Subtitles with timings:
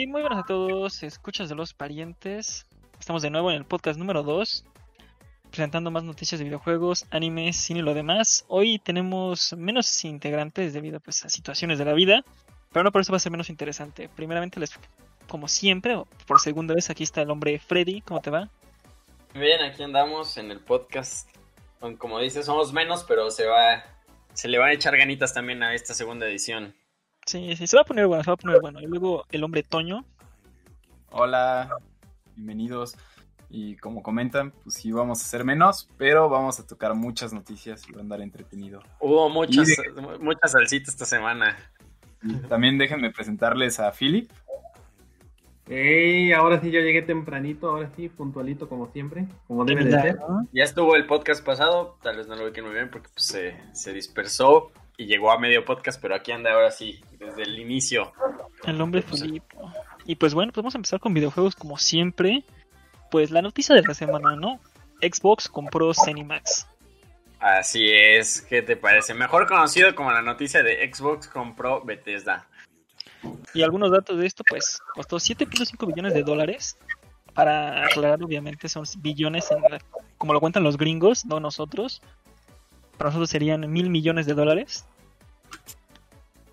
[0.00, 2.68] Y muy buenas a todos, escuchas de los parientes.
[3.00, 4.64] Estamos de nuevo en el podcast número 2,
[5.50, 8.44] presentando más noticias de videojuegos, animes, cine y lo demás.
[8.46, 12.24] Hoy tenemos menos integrantes debido pues, a situaciones de la vida,
[12.72, 14.08] pero no por eso va a ser menos interesante.
[14.08, 14.70] Primeramente, les,
[15.26, 18.00] como siempre, por segunda vez, aquí está el hombre Freddy.
[18.02, 18.48] ¿Cómo te va?
[19.34, 21.28] Bien, aquí andamos en el podcast.
[21.98, 23.84] Como dices, somos menos, pero se va,
[24.32, 26.72] se le van a echar ganitas también a esta segunda edición.
[27.28, 28.80] Sí, sí, se va a poner bueno, se va a poner bueno.
[28.80, 30.02] Y luego el hombre Toño.
[31.10, 31.68] Hola,
[32.34, 32.96] bienvenidos.
[33.50, 37.86] Y como comentan, pues sí vamos a hacer menos, pero vamos a tocar muchas noticias
[37.86, 38.80] y va a andar entretenido.
[38.98, 40.18] Hubo muchas, de...
[40.20, 41.54] muchas salsitas esta semana.
[42.48, 44.30] también déjenme presentarles a Philip.
[45.66, 50.18] Hey, ahora sí yo llegué tempranito, ahora sí, puntualito como siempre, como debe de ser.
[50.54, 53.26] Ya estuvo el podcast pasado, tal vez no lo vi que muy bien porque pues,
[53.26, 57.58] se, se dispersó y llegó a medio podcast, pero aquí anda ahora sí, desde el
[57.58, 58.12] inicio.
[58.64, 59.56] El hombre Filipe.
[60.04, 62.44] Y pues bueno, pues vamos a empezar con videojuegos como siempre.
[63.10, 64.60] Pues la noticia de la semana, ¿no?
[65.00, 66.66] Xbox compró Cenimax.
[67.38, 69.14] Así es, ¿qué te parece?
[69.14, 72.48] Mejor conocido como la noticia de Xbox compró Bethesda.
[73.54, 76.76] Y algunos datos de esto, pues costó 7.5 billones de dólares.
[77.34, 79.62] Para aclarar, obviamente, son billones en
[80.16, 82.02] como lo cuentan los gringos, no nosotros.
[82.98, 84.84] Para nosotros serían mil millones de dólares.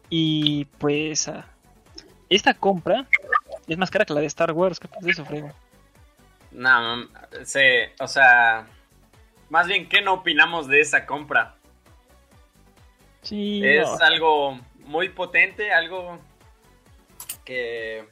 [0.09, 1.43] Y pues uh,
[2.29, 3.07] esta compra
[3.67, 4.79] es más cara que la de Star Wars.
[4.79, 5.51] ¿Qué pasa eso, Frego?
[6.51, 7.09] No,
[7.43, 8.65] sé, o sea,
[9.49, 11.57] más bien, ¿qué no opinamos de esa compra?
[13.23, 16.19] Sí, es algo muy potente, algo
[17.43, 18.07] que,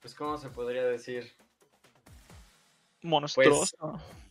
[0.00, 1.34] pues, ¿cómo se podría decir?
[3.02, 3.76] Monstruoso.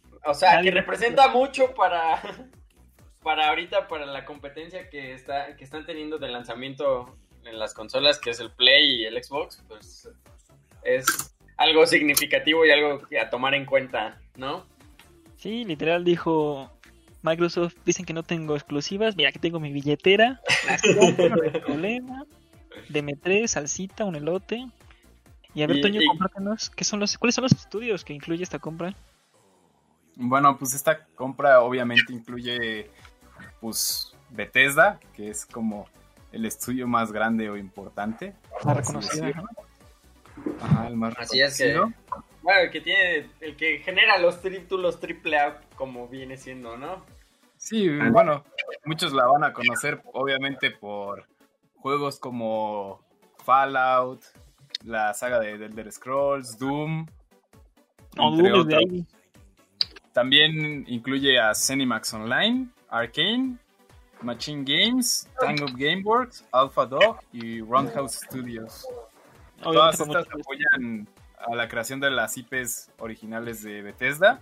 [0.10, 2.20] Pues, o sea, que representa mucho para,
[3.23, 8.20] para ahorita, para la competencia que, está, que están teniendo de lanzamiento en las consolas,
[8.20, 10.10] que es el Play y el Xbox, pues
[10.84, 14.66] es algo significativo y algo a tomar en cuenta, ¿no?
[15.38, 16.72] Sí, literal dijo
[17.22, 20.42] Microsoft, dicen que no tengo exclusivas, mira que tengo mi billetera,
[20.95, 22.26] no hay problema,
[22.89, 24.67] DM3, salsita, un elote.
[25.56, 28.60] Y a ver, Toño, compártenos, ¿qué son los, ¿cuáles son los estudios que incluye esta
[28.60, 28.95] compra?
[30.16, 32.89] Bueno, pues esta compra obviamente incluye
[33.64, 35.88] pues Bethesda, que es como
[36.34, 38.36] el estudio más grande o importante.
[38.66, 39.32] Más reconocido.
[40.60, 41.80] Ajá, el más Así es que,
[42.42, 47.06] bueno, el que tiene, el que genera los títulos AAA como viene siendo, ¿no?
[47.56, 48.44] Sí, bueno,
[48.84, 51.26] muchos la van a conocer obviamente por
[51.78, 53.00] juegos como
[53.45, 54.24] Fallout,
[54.84, 57.06] la saga de Elder Scrolls, Doom.
[58.18, 59.06] No, Doom de ahí.
[60.12, 63.58] También incluye a Cinemax Online, Arcane,
[64.21, 68.86] Machine Games, Tango Gameworks, Alpha Dog y Roundhouse Studios.
[69.61, 74.39] Todas estas apoyan a la creación de las IPs originales de Bethesda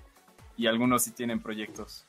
[0.57, 2.05] y algunos sí tienen proyectos.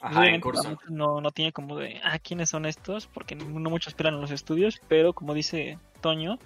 [0.00, 0.78] Ajá, en curso.
[0.88, 3.06] No, no tiene como de, ah, ¿quiénes son estos?
[3.06, 6.38] Porque no muchos esperan en los estudios, pero como dice Toño,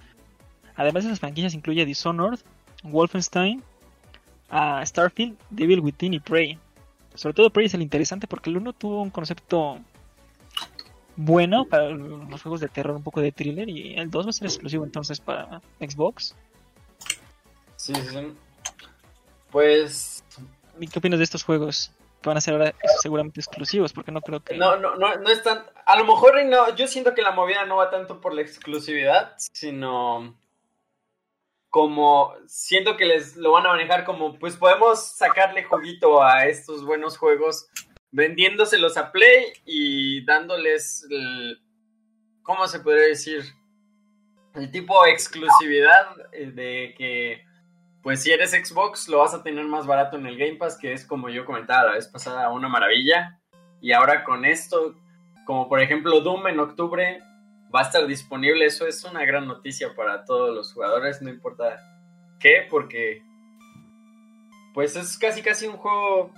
[0.74, 2.40] además de esas franquicias incluye Dishonored,
[2.82, 3.62] Wolfenstein,
[4.50, 6.58] a Starfield, Devil Within y Prey.
[7.18, 9.80] Sobre todo Prey es el interesante porque el 1 tuvo un concepto
[11.16, 14.32] bueno para los juegos de terror, un poco de thriller, y el 2 va a
[14.32, 16.36] ser exclusivo entonces para Xbox.
[17.74, 18.32] Sí, sí.
[19.50, 20.22] Pues...
[20.78, 21.90] ¿Qué opinas de estos juegos?
[22.22, 24.56] Que van a ser ahora seguramente exclusivos, porque no creo que...
[24.56, 25.64] No, no, no, no es tan...
[25.86, 29.34] A lo mejor no, yo siento que la movida no va tanto por la exclusividad,
[29.38, 30.36] sino
[31.70, 36.84] como siento que les lo van a manejar como pues podemos sacarle juguito a estos
[36.84, 37.68] buenos juegos
[38.10, 41.60] vendiéndoselos a Play y dándoles el,
[42.42, 43.42] ¿cómo se podría decir?
[44.54, 47.44] El tipo de exclusividad eh, de que
[48.02, 50.92] pues si eres Xbox lo vas a tener más barato en el Game Pass, que
[50.92, 53.38] es como yo comentaba la vez pasada, una maravilla.
[53.80, 54.94] Y ahora con esto,
[55.44, 57.20] como por ejemplo Doom en octubre,
[57.74, 58.64] va a estar disponible.
[58.64, 61.80] Eso es una gran noticia para todos los jugadores, no importa
[62.38, 63.22] qué, porque
[64.74, 66.32] pues es casi casi un juego,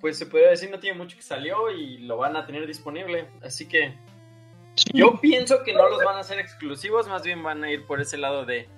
[0.00, 3.28] pues se puede decir no tiene mucho que salió y lo van a tener disponible.
[3.42, 3.94] Así que
[4.94, 8.00] yo pienso que no los van a hacer exclusivos, más bien van a ir por
[8.00, 8.68] ese lado de,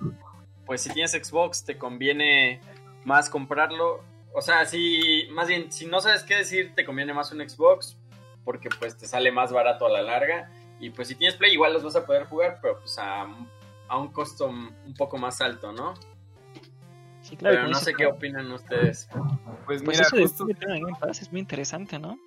[0.66, 2.60] pues si tienes Xbox te conviene
[3.04, 4.02] más comprarlo.
[4.34, 7.96] O sea, si más bien si no sabes qué decir, te conviene más un Xbox
[8.44, 10.50] porque pues te sale más barato a la larga
[10.80, 13.26] y pues si tienes Play igual los vas a poder jugar, pero pues a,
[13.88, 15.94] a un costo un poco más alto, ¿no?
[17.24, 17.56] Sí, claro.
[17.56, 19.08] Pero no sé qué opinan ustedes.
[19.64, 20.46] Pues, pues mira, justo...
[20.46, 22.18] el Game Pass es muy interesante, ¿no?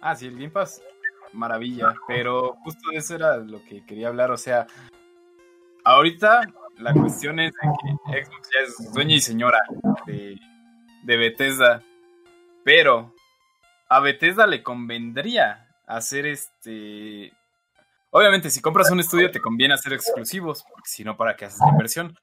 [0.00, 0.80] Ah, sí, el Game Pass,
[1.32, 1.92] maravilla.
[2.06, 4.30] Pero justo eso era lo que quería hablar.
[4.30, 4.68] O sea,
[5.82, 6.42] ahorita
[6.78, 9.58] la cuestión es que Xbox ya es dueña y señora
[10.06, 10.38] de,
[11.02, 11.82] de Bethesda,
[12.62, 13.12] pero
[13.88, 17.32] a Bethesda le convendría hacer este...
[18.10, 21.60] Obviamente, si compras un estudio te conviene hacer exclusivos, porque si no, ¿para qué haces
[21.60, 22.18] la inversión?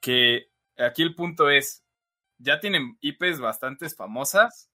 [0.00, 1.82] Que aquí el punto es,
[2.38, 4.70] ya tienen IPs bastante famosas,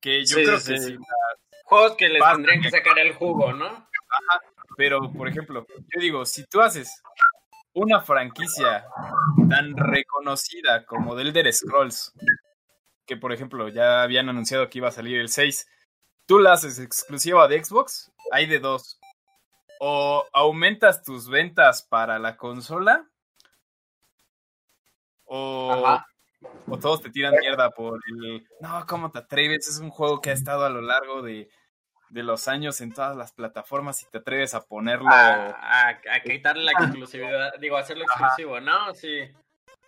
[0.00, 0.98] que yo creo que sí.
[1.64, 3.66] Juegos que les tendrían que sacar el jugo, ¿no?
[3.66, 4.40] Ajá,
[4.76, 7.02] pero, por ejemplo, yo digo, si tú haces
[7.74, 8.86] una franquicia
[9.48, 12.12] tan reconocida como The Elder Scrolls,
[13.06, 15.66] que por ejemplo ya habían anunciado que iba a salir el 6,
[16.26, 18.98] tú la haces exclusiva de Xbox, hay de dos.
[19.80, 23.08] O aumentas tus ventas para la consola,
[25.24, 25.98] o,
[26.68, 28.46] o todos te tiran mierda por el...
[28.60, 29.68] No, ¿cómo te atreves?
[29.68, 31.48] Es un juego que ha estado a lo largo de
[32.14, 35.08] de los años en todas las plataformas y te atreves a ponerlo.
[35.10, 38.94] A, a, quitarle la exclusividad, digo, hacerlo exclusivo, ¿no?
[38.94, 39.28] Sí.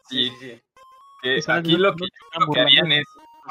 [0.09, 0.61] Sí, sí.
[1.47, 3.07] aquí lo que, harían es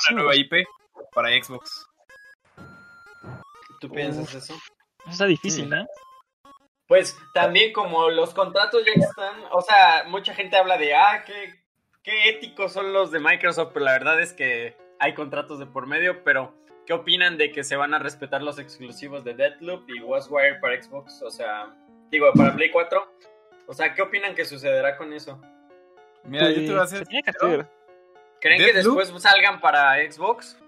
[0.09, 0.67] una nueva IP
[1.13, 1.87] para Xbox.
[3.87, 4.55] ¿Tú piensas eso?
[5.09, 5.85] Está difícil, ¿no?
[6.87, 11.63] Pues también como los contratos ya están, o sea, mucha gente habla de, ah, qué,
[12.03, 15.87] qué éticos son los de Microsoft, pero la verdad es que hay contratos de por
[15.87, 16.53] medio, pero
[16.85, 20.81] ¿Qué opinan de que se van a respetar los exclusivos de Deadloop y Ghostwire para
[20.81, 21.21] Xbox?
[21.23, 21.75] O sea,
[22.11, 23.11] digo, para Play 4.
[23.67, 25.41] O sea, ¿qué opinan que sucederá con eso?
[26.23, 27.07] Mira, yo te voy a hacer.
[28.39, 30.59] ¿Creen que después salgan para Xbox?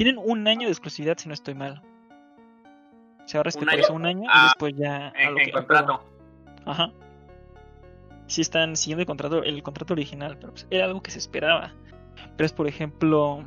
[0.00, 1.82] Tienen un año de exclusividad, si no estoy mal.
[3.26, 5.12] Se va a respetar eso un año y ah, después ya.
[5.14, 6.02] En, contrato.
[6.64, 6.90] Ajá.
[8.26, 11.74] Sí están siguiendo el contrato, el contrato original, pero pues era algo que se esperaba.
[12.34, 13.44] Pero es, por ejemplo,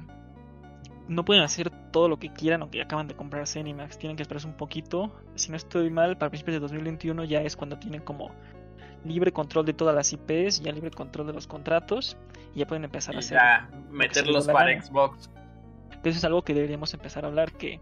[1.08, 3.98] no pueden hacer todo lo que quieran aunque acaban de comprar Cenimax.
[3.98, 5.12] Tienen que esperarse un poquito.
[5.34, 8.30] Si no estoy mal, para principios de 2021 ya es cuando tienen como
[9.04, 12.16] libre control de todas las IPs, ya libre control de los contratos
[12.54, 13.40] y ya pueden empezar a hacer.
[13.40, 15.32] Ya, meterlos para Xbox.
[16.04, 17.80] Eso es algo que deberíamos empezar a hablar que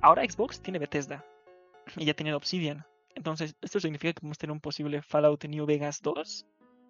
[0.00, 1.24] ahora Xbox tiene Bethesda
[1.96, 2.84] y ya tiene Obsidian.
[3.14, 6.46] Entonces, esto significa que vamos a tener un posible Fallout New Vegas 2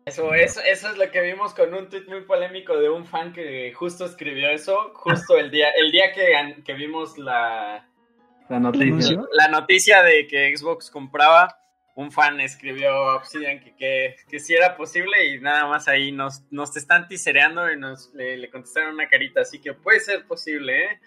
[0.06, 3.32] eso, eso, eso es lo que vimos con un tweet muy polémico de un fan
[3.32, 7.86] que justo escribió eso, justo el día, el día que, que vimos la,
[8.48, 9.22] la noticia.
[9.32, 11.58] La noticia de que Xbox compraba,
[12.00, 16.42] un fan escribió Obsidian que, que, que sí era posible y nada más ahí nos,
[16.50, 21.00] nos están tisereando y nos le, contestaron una carita, así que puede ser posible, ¿eh?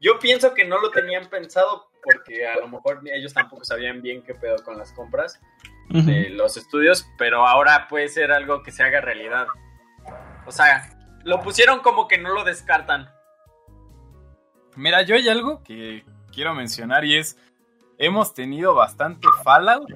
[0.00, 4.22] Yo pienso que no lo tenían pensado porque a lo mejor ellos tampoco sabían bien
[4.22, 5.40] qué pedo con las compras
[5.90, 9.46] de los estudios, pero ahora puede ser algo que se haga realidad.
[10.44, 10.90] O sea,
[11.22, 13.10] lo pusieron como que no lo descartan.
[14.74, 17.38] Mira, yo hay algo que quiero mencionar y es,
[17.98, 19.88] hemos tenido bastante Fallout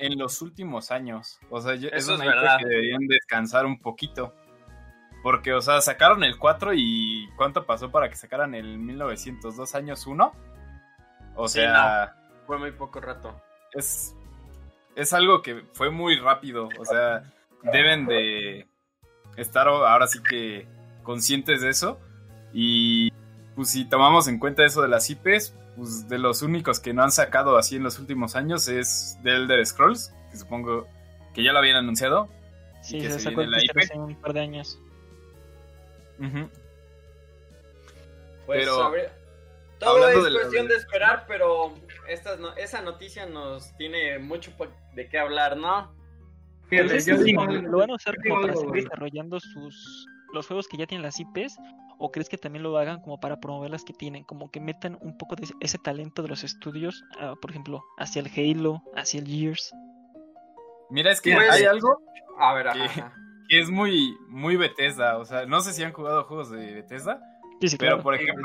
[0.00, 1.38] en los últimos años.
[1.50, 2.58] O sea, Eso es, verdad.
[2.58, 4.34] que deberían descansar un poquito.
[5.22, 10.06] Porque, o sea, sacaron el 4 y ¿cuánto pasó para que sacaran el 1902 años
[10.06, 10.32] 1?
[11.36, 12.16] O sea...
[12.46, 13.40] Fue muy poco rato.
[13.72, 14.16] Es,
[14.96, 16.68] es algo que fue muy rápido.
[16.78, 17.22] O sea,
[17.62, 18.66] deben de
[19.36, 20.66] estar ahora sí que
[21.02, 22.00] conscientes de eso.
[22.52, 23.12] Y
[23.54, 27.02] pues si tomamos en cuenta eso de las IPs, pues de los únicos que no
[27.02, 30.86] han sacado así en los últimos años es The Elder Scrolls, que supongo
[31.32, 32.28] que ya lo habían anunciado.
[32.82, 34.78] Sí, se, sacó el hace un par de años.
[38.44, 38.92] Pues, pero
[39.78, 41.72] todo es cuestión de esperar, pero
[42.06, 44.52] esta, esa noticia nos tiene mucho
[44.94, 45.94] de qué hablar, ¿no?
[46.68, 51.04] Pues ¿Lo van a usar como para seguir desarrollando sus los juegos que ya tienen
[51.04, 51.56] las IPs?
[52.02, 54.24] ¿O crees que también lo hagan como para promover las que tienen?
[54.24, 58.22] Como que metan un poco de ese talento de los estudios, ah, por ejemplo, hacia
[58.22, 59.72] el Halo, hacia el Gears.
[60.88, 62.00] Mira, es que pues, hay algo
[62.40, 62.66] a ver,
[63.48, 65.18] que, es muy, muy Bethesda.
[65.18, 67.20] O sea, no sé si han jugado juegos de Bethesda.
[67.78, 68.44] pero por ejemplo,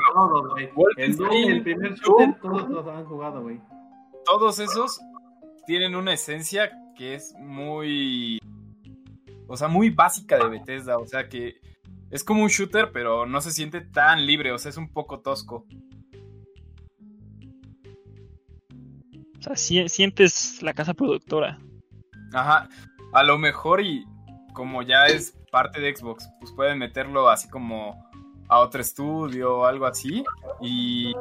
[0.98, 3.60] el, primer shooter, todos los han jugado, güey.
[4.24, 5.00] Todos esos
[5.66, 8.38] tienen una esencia que es muy.
[9.48, 10.98] O sea, muy básica de Bethesda.
[10.98, 11.54] O sea, que
[12.10, 14.52] es como un shooter, pero no se siente tan libre.
[14.52, 15.66] O sea, es un poco tosco.
[19.38, 19.56] O sea,
[19.88, 21.58] sientes la casa productora.
[22.32, 22.68] Ajá.
[23.12, 24.04] A lo mejor, y
[24.52, 28.04] como ya es parte de Xbox, pues pueden meterlo así como
[28.48, 30.24] a otro estudio o algo así.
[30.60, 31.12] Y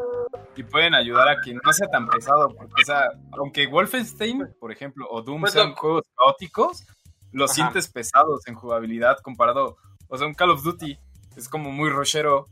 [0.55, 2.49] y pueden ayudar a que no sea tan pesado.
[2.55, 6.85] Porque, o sea, aunque Wolfenstein, por ejemplo, o Doom pues sean juegos caóticos,
[7.31, 9.77] los sientes pesados en jugabilidad comparado.
[10.07, 10.97] O sea, un Call of Duty
[11.35, 12.47] es como muy rochero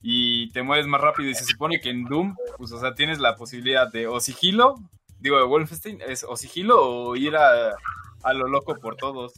[0.00, 1.30] y te mueves más rápido.
[1.30, 4.74] Y se supone que en Doom, pues, o sea, tienes la posibilidad de o sigilo,
[5.18, 7.74] digo, de Wolfenstein, es o sigilo o ir a,
[8.22, 9.32] a lo loco por todos.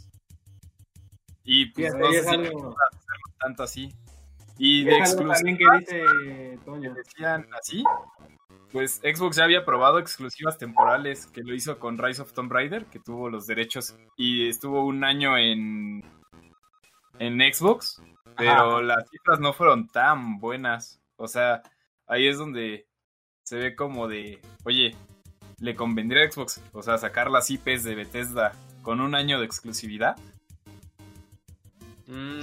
[1.44, 2.50] Y pues no sé si
[3.38, 3.94] tanto así.
[4.58, 6.94] Y de exclusivas que dice Toño.
[6.94, 7.84] decían así,
[8.72, 12.86] pues Xbox ya había probado exclusivas temporales, que lo hizo con Rise of Tomb Raider,
[12.86, 16.02] que tuvo los derechos y estuvo un año en,
[17.18, 18.00] en Xbox,
[18.37, 21.00] pero las cifras no fueron tan buenas.
[21.16, 21.62] O sea,
[22.06, 22.87] ahí es donde
[23.44, 24.96] se ve como de, oye,
[25.58, 29.46] le convendría a Xbox, o sea, sacar las IPs de Bethesda con un año de
[29.46, 30.16] exclusividad.
[32.06, 32.40] Mm,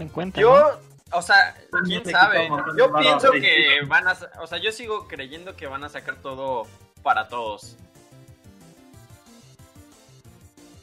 [0.00, 0.80] en cuenta, yo,
[1.12, 1.54] o sea,
[1.84, 2.48] quién sabe.
[2.78, 6.66] Yo pienso que van a, o sea, yo sigo creyendo que van a sacar todo
[7.02, 7.76] para todos.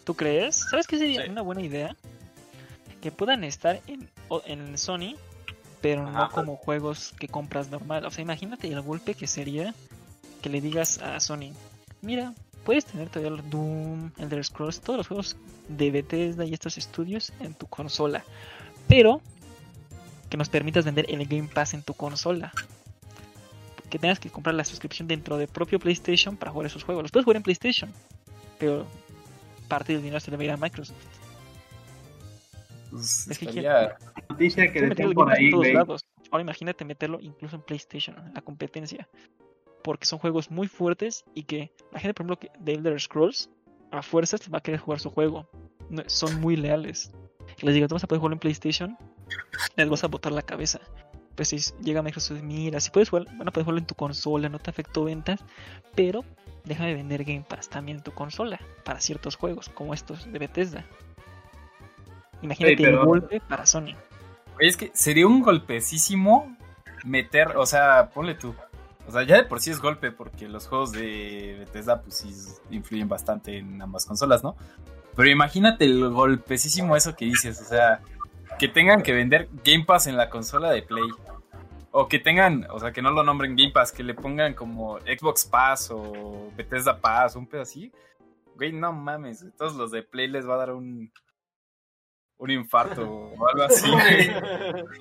[0.03, 0.67] ¿Tú crees?
[0.69, 1.95] ¿Sabes qué sería una buena idea?
[3.01, 4.10] Que puedan estar en,
[4.46, 5.15] en Sony,
[5.82, 8.06] pero no como juegos que compras normal.
[8.06, 9.74] O sea, imagínate el golpe que sería
[10.41, 11.51] que le digas a Sony,
[12.01, 15.38] mira, puedes tener todavía el Doom, Elder Scrolls, todos los juegos
[15.68, 18.24] de Bethesda y estos estudios en tu consola,
[18.88, 19.22] pero
[20.29, 22.51] que nos permitas vender el Game Pass en tu consola.
[23.89, 27.03] Que tengas que comprar la suscripción dentro del propio PlayStation para jugar esos juegos.
[27.03, 27.91] Los puedes jugar en PlayStation,
[28.60, 28.86] pero
[29.68, 31.18] parte del dinero se le va a ir a Microsoft.
[32.91, 33.46] Pues es que
[34.29, 35.51] noticia que por ahí,
[36.31, 39.08] Ahora imagínate meterlo incluso en PlayStation, en la competencia
[39.84, 43.50] porque son juegos muy fuertes y que la gente, por ejemplo, de Elder Scrolls,
[43.91, 45.50] a fuerzas va a querer jugar su juego.
[46.08, 47.12] son muy leales.
[47.62, 48.98] les digo, tú vas a poder jugar en PlayStation,
[49.75, 50.79] les vas a botar la cabeza.
[51.36, 54.60] Pues si llega Microsoft, mira, si puedes jugar, bueno, puedes jugarlo en tu consola, no
[54.60, 55.39] te afectó ventas,
[55.96, 56.25] pero
[56.65, 60.86] déjame vender Game Pass también en tu consola para ciertos juegos, como estos de Bethesda.
[62.41, 63.96] Imagínate un golpe para Sony.
[64.60, 66.55] es que sería un golpecísimo
[67.03, 68.53] meter, o sea, ponle tú,
[69.10, 72.31] o sea, ya de por sí es golpe, porque los juegos de Bethesda, pues sí
[72.69, 74.55] influyen bastante en ambas consolas, ¿no?
[75.15, 78.01] Pero imagínate el golpecísimo eso que dices, o sea,
[78.60, 81.10] que tengan que vender Game Pass en la consola de Play.
[81.91, 85.00] O que tengan, o sea, que no lo nombren Game Pass, que le pongan como
[85.00, 87.91] Xbox Pass o Bethesda Pass, un pedo así.
[88.55, 91.12] Güey, no mames, todos los de Play les va a dar un,
[92.39, 93.03] un infarto
[93.38, 93.89] o algo así.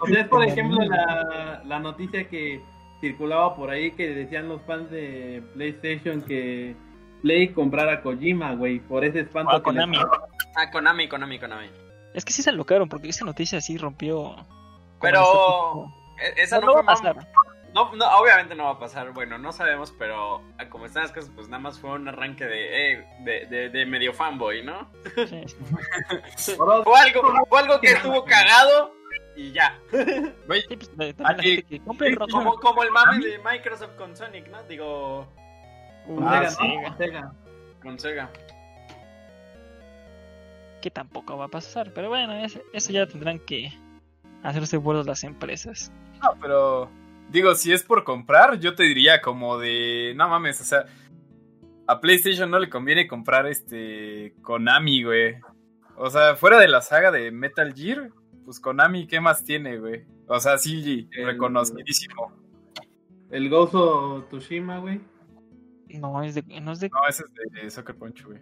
[0.00, 2.60] o sea, es por ejemplo la, la noticia que
[3.00, 6.76] circulaba por ahí que decían los fans de PlayStation que
[7.22, 9.52] Play comprara a Kojima, güey, por ese espanto.
[9.52, 9.98] a Konami.
[10.56, 11.68] Ah, Konami, Konami, Konami.
[12.14, 14.36] Es que sí se alocaron porque esa noticia sí rompió.
[15.00, 15.90] Pero
[16.20, 17.28] e-, esa no, a pasar.
[17.78, 19.12] No, no, obviamente no va a pasar.
[19.12, 22.92] Bueno, no sabemos, pero como están las cosas, pues nada más fue un arranque de,
[22.92, 24.90] eh, de, de, medio fanboy, ¿no?
[26.36, 26.54] Sí.
[26.56, 28.92] fue, algo, fue algo que estuvo cagado,
[29.36, 29.78] y ya.
[30.48, 30.66] Pues,
[32.30, 34.60] como, como, el mame de Microsoft con Sonic, ¿no?
[34.64, 35.28] Digo.
[36.04, 36.50] Con ah,
[36.98, 37.32] Sega,
[37.80, 38.28] Con Sega.
[40.82, 43.72] Que tampoco va a pasar, pero bueno, eso, ya tendrán que
[44.42, 45.92] hacerse vuelos las empresas.
[46.20, 46.90] No, pero
[47.30, 50.86] digo, si es por comprar, yo te diría como de, no mames, o sea,
[51.86, 55.36] a PlayStation no le conviene comprar este Konami, güey.
[55.96, 58.10] O sea, fuera de la saga de Metal Gear,
[58.44, 60.04] pues Konami, ¿qué más tiene, güey?
[60.26, 62.32] O sea, sí, reconocidísimo.
[63.30, 65.00] El Gozo Tushima, güey.
[65.88, 66.42] No, es de.
[66.60, 66.88] No, es de...
[66.88, 68.38] no ese es de Soccer Punch, güey.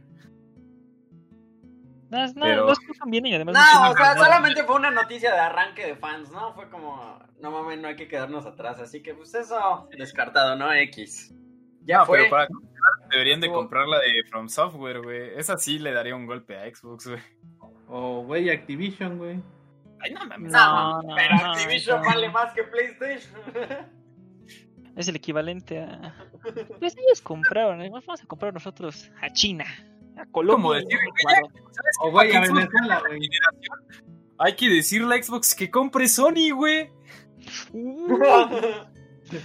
[2.11, 2.67] No, no, Pero...
[2.67, 3.55] los bien y además.
[3.55, 6.55] No, o sea, solamente fue una noticia de arranque de fans, ¿no?
[6.55, 8.79] Fue como, no mames, no hay que quedarnos atrás.
[8.81, 10.73] Así que, pues eso, descartado, ¿no?
[10.73, 11.35] X.
[11.83, 12.19] Ya fue.
[12.19, 12.49] Pero para
[13.11, 15.37] deberían de comprar la de From Software, güey.
[15.37, 17.21] Esa sí le daría un golpe a Xbox, güey.
[17.89, 19.41] O, güey, Activision, güey.
[20.01, 20.53] Ay, no mames.
[20.53, 23.41] No, no, pero Activision vale más que PlayStation.
[24.97, 26.15] Es el equivalente a.
[26.79, 27.91] Pues ellos compraron, ¿eh?
[27.91, 29.65] vamos a comprar nosotros a China,
[30.17, 30.81] a Colombia.
[30.81, 30.99] Decir,
[32.01, 33.29] o güey, a Venezuela, güey.
[34.39, 36.91] Hay que decirle a Xbox que compre Sony, güey.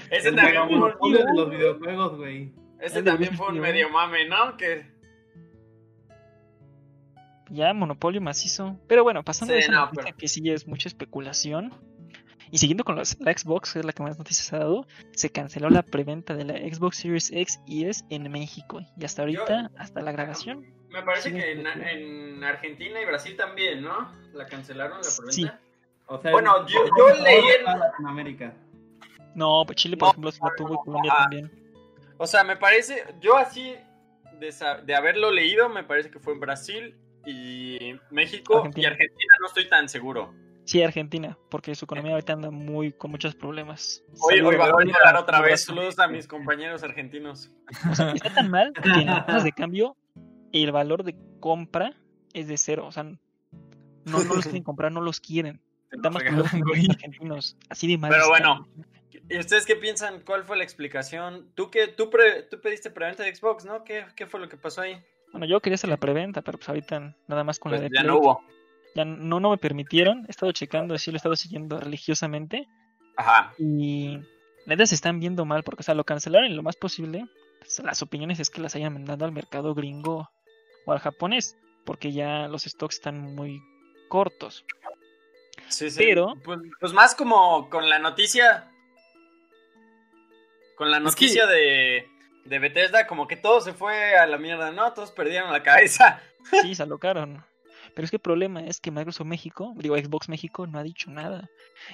[0.09, 1.13] Ese también fue un...
[1.13, 2.53] de los videojuegos, güey.
[2.79, 4.57] Ese también fue un medio mame, ¿no?
[4.57, 4.91] Que
[7.49, 8.79] ya monopolio macizo.
[8.87, 11.73] Pero bueno, pasando a esa que sí es mucha especulación.
[12.51, 15.69] Y siguiendo con la Xbox, que es la que más noticias ha dado, se canceló
[15.69, 18.81] la preventa de la Xbox Series X y S en México.
[18.97, 20.65] Y hasta ahorita, hasta la grabación.
[20.89, 24.11] Me parece que en, Argentina y Brasil también, ¿no?
[24.33, 25.31] La cancelaron la preventa.
[25.31, 25.49] Sí.
[26.07, 28.53] O sea, bueno, yo, yo leí en Latinoamérica.
[29.33, 31.51] No, pues Chile, por ejemplo, sí la tuvo y Colombia también.
[32.17, 33.75] O sea, me parece, yo así,
[34.39, 34.53] de,
[34.83, 39.69] de haberlo leído, me parece que fue en Brasil y México y Argentina no estoy
[39.69, 40.33] tan seguro.
[40.65, 44.03] Sí, Argentina, porque su economía ahorita anda muy con muchos problemas.
[44.19, 45.65] Hoy, hoy va a hablar otra vez.
[45.65, 47.51] Saludos a mis compañeros argentinos.
[47.89, 49.97] O sea, está tan mal que en las de cambio
[50.53, 51.93] el valor de compra
[52.33, 52.85] es de cero.
[52.85, 53.19] O sea, no,
[54.05, 55.61] no los quieren comprar, no los quieren.
[55.91, 57.57] Nada más argentinos.
[57.69, 58.11] Así de mal.
[58.11, 58.67] Pero bueno,
[59.29, 60.21] ¿y ustedes qué piensan?
[60.21, 61.51] ¿Cuál fue la explicación?
[61.55, 62.09] Tú que tú,
[62.49, 63.83] tú pediste preventa de Xbox, ¿no?
[63.83, 65.03] ¿Qué, ¿Qué, fue lo que pasó ahí?
[65.31, 67.97] Bueno, yo quería hacer la preventa, pero pues ahorita nada más con la pues de
[67.97, 68.41] Ya no hubo.
[68.95, 70.25] Ya no, no me permitieron.
[70.27, 72.67] He estado checando, así lo he estado siguiendo religiosamente.
[73.17, 73.53] Ajá.
[73.57, 74.19] Y
[74.65, 77.25] neta se están viendo mal, porque o sea, lo cancelaron lo más posible.
[77.59, 80.29] Pues, las opiniones es que las hayan mandado al mercado gringo
[80.85, 81.55] o al japonés,
[81.85, 83.61] porque ya los stocks están muy
[84.09, 84.65] cortos.
[85.69, 85.97] Sí, sí.
[85.99, 88.67] Pero- Pues, pues más como con la noticia.
[90.75, 92.07] Con la noticia de,
[92.45, 94.91] de Bethesda, como que todo se fue a la mierda, ¿no?
[94.93, 96.21] Todos perdieron la cabeza.
[96.63, 97.45] Sí, se alocaron.
[97.95, 101.11] Pero es que el problema es que Microsoft México, digo Xbox México, no ha dicho
[101.11, 101.49] nada.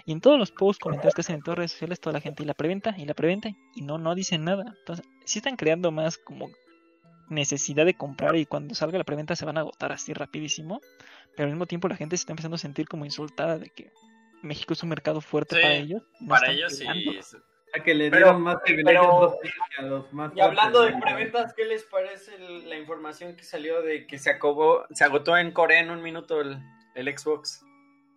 [0.06, 2.44] Y en todos los posts, comentarios que hacen en todas redes sociales, toda la gente,
[2.44, 4.76] y la preventa, y la preventa, y no, no dicen nada.
[4.80, 6.50] Entonces, sí están creando más como
[7.30, 10.82] necesidad de comprar y cuando salga la preventa se van a agotar así rapidísimo.
[11.36, 13.92] Pero al mismo tiempo la gente se está empezando a sentir como insultada de que
[14.42, 16.04] México es un mercado fuerte Sí, para ellos.
[16.20, 16.86] no Para ellos sí.
[17.74, 19.06] A que le Pero- dieron más privilegios
[19.42, 23.82] pero- a los más Y hablando de preventas, ¿qué les parece la información que salió
[23.82, 26.58] de que se acabó, se agotó en Corea en un minuto el,
[26.96, 27.64] el Xbox?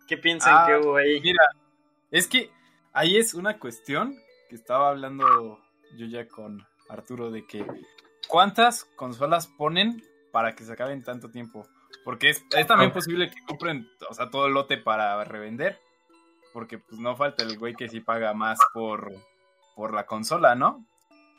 [0.07, 1.19] ¿Qué piensan Ah, que hubo ahí?
[1.21, 1.43] Mira,
[2.11, 2.49] es que
[2.93, 4.15] ahí es una cuestión
[4.49, 5.59] que estaba hablando
[5.97, 7.65] yo ya con Arturo de que
[8.27, 11.67] ¿cuántas consolas ponen para que se acaben tanto tiempo?
[12.05, 15.77] Porque es, es también posible que compren, o sea, todo el lote para revender.
[16.53, 19.11] Porque pues no falta el güey que sí paga más por,
[19.81, 20.85] por la consola, ¿no?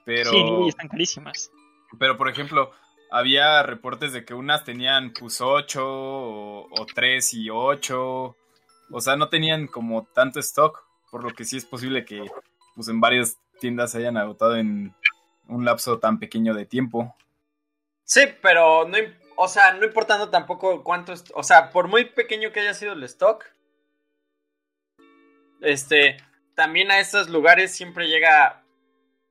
[0.04, 1.52] Pero, Sí, están carísimas.
[1.96, 2.72] pero por ejemplo,
[3.12, 8.37] había reportes de que unas tenían pues 8 o, o 3 y 8.
[8.90, 10.85] O sea, no tenían como tanto stock.
[11.12, 12.24] Por lo que sí es posible que
[12.74, 14.92] pues en varias tiendas se hayan agotado en
[15.46, 17.14] un lapso tan pequeño de tiempo.
[18.02, 18.98] Sí, pero no,
[19.37, 23.05] o sea, no importando tampoco cuánto, o sea, por muy pequeño que haya sido el
[23.05, 23.44] stock,
[25.61, 26.16] este,
[26.54, 28.62] también a estos lugares siempre llega,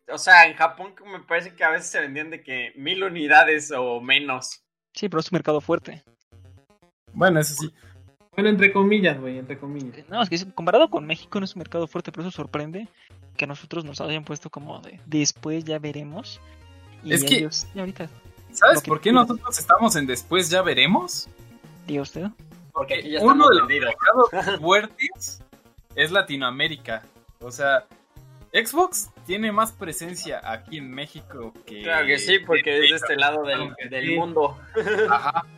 [0.07, 3.71] o sea, en Japón me parece que a veces se vendían de que mil unidades
[3.75, 4.63] o menos.
[4.93, 6.03] Sí, pero es un mercado fuerte.
[7.13, 7.73] Bueno, eso sí.
[8.33, 10.07] Bueno, entre comillas, güey, entre comillas.
[10.09, 12.87] No, es que comparado con México no es un mercado fuerte, pero eso sorprende
[13.35, 16.39] que a nosotros nos hayan puesto como de después ya veremos.
[17.03, 18.09] Y Es que- y ahorita,
[18.51, 21.27] ¿Sabes por qué nosotros estamos en después ya veremos?
[21.87, 22.27] diga usted.
[22.73, 23.93] Porque ya Uno estamos de los vendidos.
[24.29, 25.43] mercados fuertes
[25.95, 27.03] es Latinoamérica.
[27.41, 27.85] O sea,
[28.53, 31.83] Xbox tiene más presencia aquí en México que...
[31.83, 34.57] Claro que sí, porque es de este lado del, del mundo.
[35.09, 35.45] Ajá.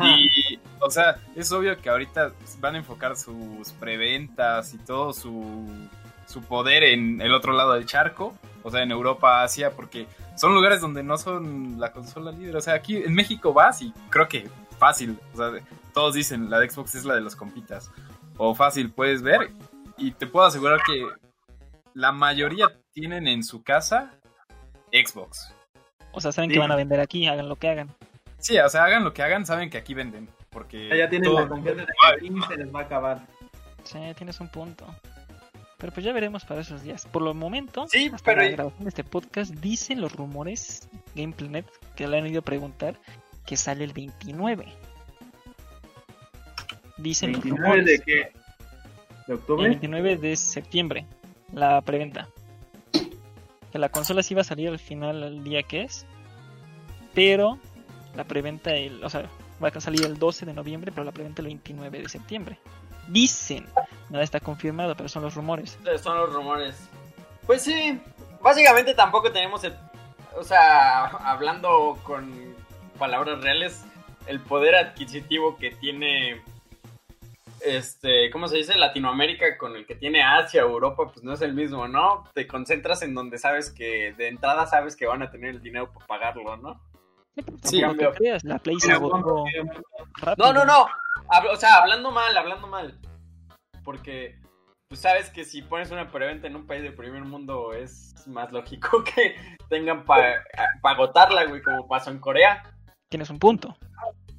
[0.00, 5.66] Y, o sea, es obvio que ahorita van a enfocar sus preventas y todo su,
[6.26, 10.54] su poder en el otro lado del charco, o sea, en Europa, Asia, porque son
[10.54, 12.56] lugares donde no son la consola líder.
[12.56, 15.50] O sea, aquí en México vas y creo que fácil, o sea,
[15.92, 17.90] todos dicen la de Xbox es la de los compitas,
[18.36, 19.50] o fácil puedes ver,
[19.96, 21.06] y te puedo asegurar que
[21.96, 24.12] la mayoría tienen en su casa
[24.92, 25.54] Xbox.
[26.12, 26.54] O sea, saben Sí.
[26.54, 27.94] que van a vender aquí, hagan lo que hagan.
[28.38, 30.28] Sí, o sea, hagan lo que hagan, saben que aquí venden.
[30.50, 33.26] Porque Ya tienen todo- la confianza de que aquí se les va a acabar.
[33.84, 34.86] Sí, tienes un punto.
[35.78, 37.06] Pero pues ya veremos para esos días.
[37.06, 41.66] Por lo momento, Sí, hasta pero- la grabación de este podcast, dicen los rumores, Gameplanet,
[41.94, 42.98] que le han ido a preguntar,
[43.46, 44.66] que sale el 29.
[46.98, 47.86] Dicen los 29 rumores.
[47.86, 48.14] de qué?
[49.26, 49.68] ¿De El octubre?
[49.68, 51.06] 29 de septiembre,
[51.56, 52.28] la preventa.
[53.72, 56.06] Que la consola sí va a salir al final el día que es,
[57.14, 57.58] pero
[58.14, 59.28] la preventa, el, o sea,
[59.62, 62.58] va a salir el 12 de noviembre, pero la preventa el 29 de septiembre.
[63.08, 63.66] Dicen,
[64.10, 65.78] nada está confirmado, pero son los rumores.
[66.02, 66.76] Son los rumores.
[67.46, 68.00] Pues sí,
[68.42, 69.74] básicamente tampoco tenemos el,
[70.36, 72.54] o sea, hablando con
[72.98, 73.84] palabras reales,
[74.26, 76.42] el poder adquisitivo que tiene,
[77.66, 78.76] este, ¿cómo se dice?
[78.76, 82.24] Latinoamérica con el que tiene Asia, Europa, pues no es el mismo, ¿no?
[82.34, 85.92] Te concentras en donde sabes que, de entrada sabes que van a tener el dinero
[85.92, 86.80] para pagarlo, ¿no?
[87.62, 88.12] Sí, cambio.
[88.14, 88.92] creas, la Play se.
[88.92, 90.86] No, no, no.
[91.52, 92.98] O sea, hablando mal, hablando mal.
[93.84, 94.38] Porque
[94.88, 98.52] tú sabes que si pones una preventa en un país de primer mundo es más
[98.52, 99.36] lógico que
[99.68, 100.44] tengan para
[100.82, 102.62] agotarla, güey, como pasó en Corea.
[103.10, 103.76] Tienes un punto.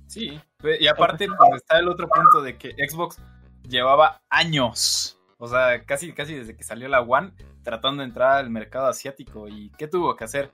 [0.07, 0.39] Sí,
[0.79, 3.21] y aparte pues, está el otro punto de que Xbox
[3.67, 8.49] llevaba años, o sea, casi, casi desde que salió la One, tratando de entrar al
[8.49, 9.47] mercado asiático.
[9.47, 10.51] ¿Y qué tuvo que hacer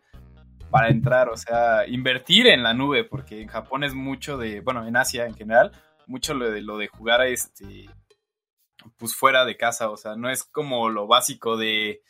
[0.69, 1.29] para entrar?
[1.29, 5.25] O sea, invertir en la nube, porque en Japón es mucho de, bueno, en Asia
[5.25, 5.71] en general,
[6.07, 7.89] mucho lo de, lo de jugar a este,
[8.97, 12.01] pues fuera de casa, o sea, no es como lo básico de,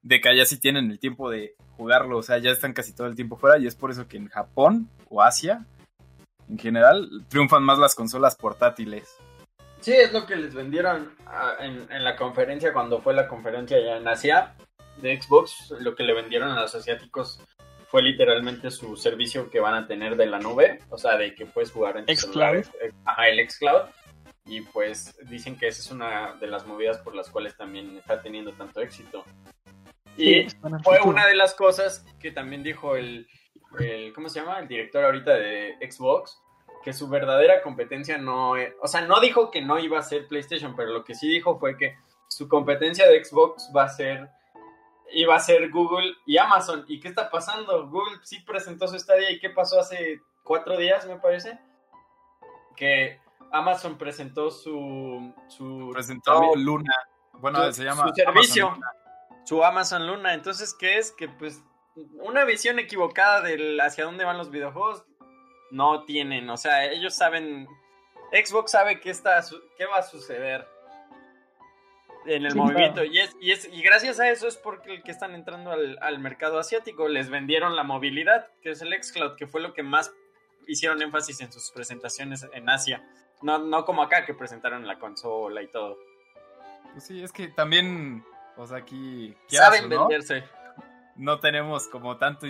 [0.00, 3.06] de que allá sí tienen el tiempo de jugarlo, o sea, ya están casi todo
[3.06, 5.66] el tiempo fuera y es por eso que en Japón o Asia
[6.48, 9.16] en general, triunfan más las consolas portátiles.
[9.80, 13.78] Sí, es lo que les vendieron ah, en, en, la conferencia, cuando fue la conferencia
[13.78, 14.54] ya en Asia
[14.96, 17.40] de Xbox, lo que le vendieron a los asiáticos
[17.94, 21.46] fue literalmente su servicio que van a tener de la nube, o sea, de que
[21.46, 22.64] puedes jugar en Xcloud.
[23.04, 23.82] Ajá, el Xcloud.
[24.46, 28.20] Y pues dicen que esa es una de las movidas por las cuales también está
[28.20, 29.24] teniendo tanto éxito.
[30.16, 30.48] Y
[30.82, 33.28] fue una de las cosas que también dijo el,
[33.78, 34.58] el, ¿cómo se llama?
[34.58, 36.40] El director ahorita de Xbox,
[36.82, 40.28] que su verdadera competencia no, es, o sea, no dijo que no iba a ser
[40.28, 41.96] PlayStation, pero lo que sí dijo fue que
[42.28, 44.28] su competencia de Xbox va a ser
[45.14, 46.84] iba a ser Google y Amazon.
[46.88, 47.88] ¿Y qué está pasando?
[47.88, 51.58] Google sí presentó su Stadia y qué pasó hace cuatro días, me parece.
[52.76, 53.20] Que
[53.52, 55.32] Amazon presentó su...
[55.48, 56.94] su presentó Luna.
[57.34, 58.08] Bueno, se llama...
[58.08, 58.76] Su servicio.
[59.44, 60.34] Su Amazon Luna.
[60.34, 61.12] Entonces, ¿qué es?
[61.12, 61.62] Que pues
[62.20, 65.04] una visión equivocada de hacia dónde van los videojuegos
[65.70, 66.48] no tienen.
[66.50, 67.68] O sea, ellos saben...
[68.32, 69.44] Xbox sabe qué, está,
[69.76, 70.66] qué va a suceder
[72.26, 73.04] en el movimiento.
[73.04, 75.98] Y, es, y, es, y gracias a eso es porque el que están entrando al,
[76.00, 79.82] al, mercado asiático les vendieron la movilidad, que es el xCloud, que fue lo que
[79.82, 80.12] más
[80.66, 83.06] hicieron énfasis en sus presentaciones en Asia.
[83.42, 85.98] No, no como acá que presentaron la consola y todo.
[86.92, 88.24] Pues sí, es que también,
[88.56, 89.36] o sea, aquí...
[89.48, 90.08] Saben ¿no?
[90.08, 90.44] venderse.
[91.16, 92.46] No tenemos como tanto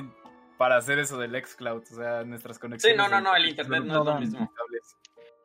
[0.59, 2.97] para hacer eso del xCloud, o sea, nuestras conexiones...
[2.97, 4.53] Sí, no, no, no, el internet no, es lo mismo.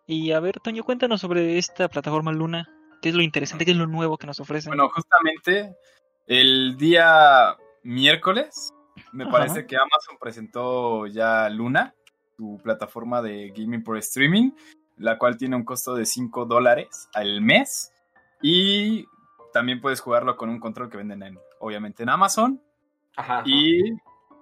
[0.06, 2.68] Y a ver, Toño, cuéntanos sobre esta plataforma Luna.
[3.02, 3.66] ¿Qué es lo interesante?
[3.66, 4.72] ¿Qué es lo nuevo que nos ofrecen?
[4.72, 5.76] Bueno, justamente
[6.28, 8.74] el día miércoles
[9.12, 9.32] me Ajá.
[9.32, 11.94] parece que Amazon presentó ya Luna,
[12.38, 14.52] su plataforma de gaming por streaming,
[14.98, 17.92] la cual tiene un costo de 5 dólares al mes
[18.42, 19.06] y
[19.54, 22.62] también puedes jugarlo con un control que venden en, obviamente en Amazon.
[23.20, 23.44] Ajá.
[23.46, 23.98] Y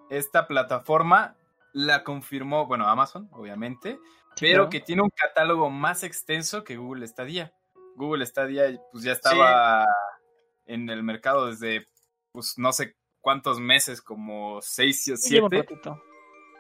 [0.10, 1.36] esta plataforma
[1.74, 4.00] la confirmó, bueno, Amazon, obviamente,
[4.40, 4.70] pero ¿no?
[4.70, 7.54] que tiene un catálogo más extenso que Google Stadia.
[7.96, 10.74] Google Stadia pues ya estaba sí.
[10.74, 11.88] en el mercado desde
[12.32, 15.68] pues no sé cuántos meses, como 6 o 7.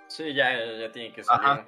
[0.07, 0.49] Sí, ya,
[0.79, 1.45] ya tiene que salir.
[1.45, 1.67] Ajá.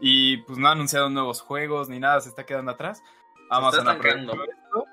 [0.00, 3.02] Y pues no ha anunciado nuevos juegos ni nada, se está quedando atrás.
[3.50, 4.84] Amazon aprovechó esto.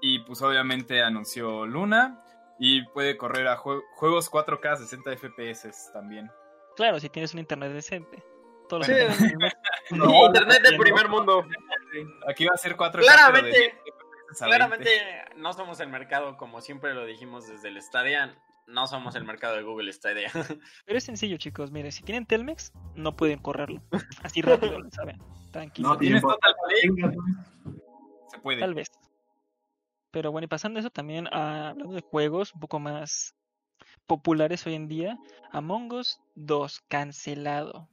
[0.00, 2.23] Y pues obviamente anunció Luna
[2.58, 6.30] y puede correr a jue juegos 4K 60 FPS también.
[6.76, 8.22] Claro, si tienes un internet decente.
[8.68, 8.92] Todo sí.
[9.90, 11.44] no, internet de primer mundo.
[12.28, 13.00] Aquí va a ser 4K.
[13.00, 13.74] Claramente,
[14.38, 14.90] claramente
[15.36, 18.36] no somos el mercado como siempre lo dijimos desde el Stadia.
[18.66, 20.30] No somos el mercado de Google Stadia.
[20.86, 21.70] Pero es sencillo, chicos.
[21.70, 23.82] Mire, si tienen Telmex, no pueden correrlo.
[24.22, 25.20] Así rápido, lo saben.
[25.52, 25.90] Tranquilo.
[25.90, 26.54] No, tienes total
[28.30, 28.60] Se puede.
[28.60, 28.90] Tal vez.
[30.14, 33.34] Pero bueno, y pasando eso también, uh, hablando de juegos un poco más
[34.06, 35.18] populares hoy en día,
[35.50, 37.88] Among Us 2 cancelado.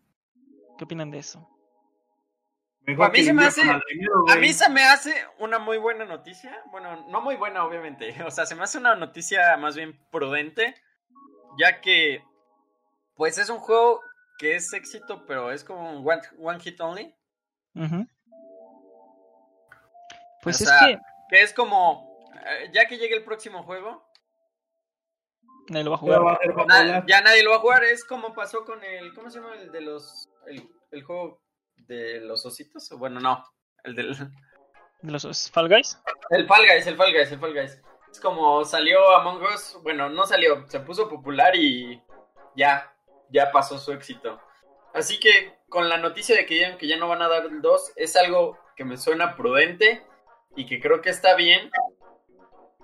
[0.78, 1.50] ¿Qué opinan de eso?
[2.86, 6.64] a mí, se me hace, a mí se me hace una muy buena noticia.
[6.70, 8.14] Bueno, no muy buena, obviamente.
[8.28, 10.76] O sea, se me hace una noticia más bien prudente.
[11.58, 12.24] Ya que,
[13.16, 14.00] pues es un juego
[14.38, 17.16] que es éxito, pero es como un one, one hit only.
[17.74, 18.10] Uh -huh.
[20.44, 21.00] Pues o es sea, que...
[21.32, 21.42] que.
[21.42, 22.11] es como.
[22.46, 24.04] Eh, ya que llegue el próximo juego.
[25.70, 26.22] Nadie lo va a jugar.
[26.22, 27.84] Va a Na ya nadie lo va a jugar.
[27.84, 29.14] Es como pasó con el.
[29.14, 29.56] ¿Cómo se llama?
[29.56, 30.30] El de los.
[30.48, 31.42] El, el juego
[31.76, 32.90] de los ositos.
[32.98, 33.44] Bueno, no.
[33.84, 34.16] El del.
[35.02, 36.00] ¿De los Fall Guys?
[36.30, 37.82] El Fall Guys, el Fall Guys, el Fall Guys.
[38.12, 39.78] Es como salió Among Us.
[39.84, 40.68] Bueno, no salió.
[40.68, 42.02] Se puso popular y
[42.56, 42.94] ya.
[43.30, 44.42] Ya pasó su éxito.
[44.94, 47.62] Así que con la noticia de que digan que ya no van a dar el
[47.62, 50.06] 2, es algo que me suena prudente
[50.56, 51.72] y que creo que está bien.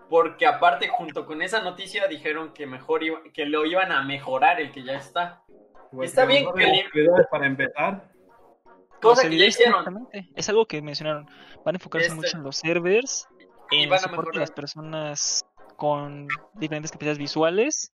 [0.10, 4.62] Porque aparte, junto con esa noticia, dijeron que mejor iba, que lo iban a mejorar
[4.62, 5.44] el que ya está.
[5.92, 6.66] Pues está bien que
[7.02, 7.24] le...
[7.30, 8.10] para empezar.
[9.02, 10.08] Cosa que ya hicieron.
[10.36, 11.26] Es algo que mencionaron.
[11.66, 12.16] Van a enfocarse este...
[12.16, 13.28] mucho en los servers,
[13.72, 17.94] en el soporte de las personas con diferentes capacidades visuales,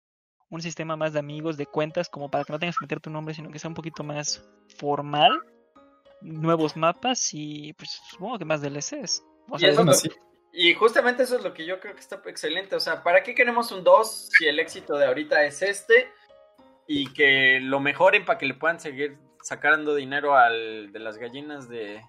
[0.49, 3.09] un sistema más de amigos, de cuentas, como para que no tengas que meter tu
[3.09, 4.43] nombre, sino que sea un poquito más
[4.77, 5.39] formal,
[6.21, 9.23] nuevos mapas y pues supongo que más DLCs.
[9.49, 10.09] O sea, y, eso.
[10.51, 12.75] Y justamente eso es lo que yo creo que está excelente.
[12.75, 16.11] O sea, ¿para qué queremos un 2 si el éxito de ahorita es este?
[16.87, 21.69] Y que lo mejoren para que le puedan seguir sacando dinero al de las gallinas
[21.69, 22.01] de.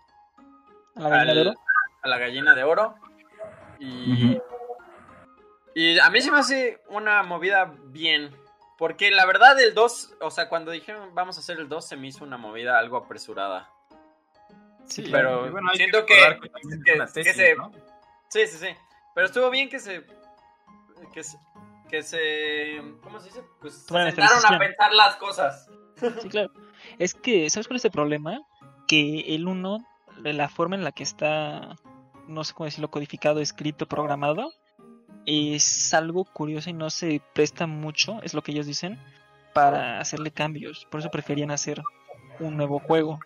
[0.97, 1.61] ¿A la gallina al, de oro?
[2.03, 2.95] A la gallina de oro.
[3.79, 3.87] Y.
[3.87, 4.43] Uh -huh.
[5.75, 8.35] Y a mí se me hace una movida bien.
[8.77, 11.97] Porque la verdad, el 2, o sea, cuando dijeron vamos a hacer el 2, se
[11.97, 13.71] me hizo una movida algo apresurada.
[14.87, 16.51] Sí, pero bueno, siento que, que,
[16.85, 17.55] que, tesis, que se.
[17.55, 17.71] ¿no?
[18.31, 18.69] Sí, sí, sí.
[19.15, 20.05] Pero estuvo bien que se.
[21.13, 21.39] Que se.
[21.89, 23.43] Que se ¿Cómo se dice?
[23.61, 25.69] Pues se sentaron a pensar las cosas.
[26.23, 26.51] Sí, claro.
[26.99, 28.41] Es que, ¿sabes cuál es el problema?
[28.87, 29.85] Que el 1,
[30.23, 31.77] la forma en la que está,
[32.29, 34.53] no sé cómo decirlo, codificado, escrito, programado,
[35.27, 38.99] es algo curioso y no se presta mucho, es lo que ellos dicen,
[39.53, 40.87] para hacerle cambios.
[40.91, 41.83] Por eso preferían hacer
[42.39, 43.19] un nuevo juego.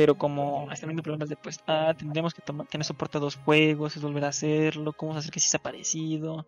[0.00, 3.36] Pero como están viendo problemas de pues, ah, tendríamos que tomar, tener soporte a dos
[3.36, 6.46] juegos, es volver a hacerlo, cómo hacer que sí sea parecido.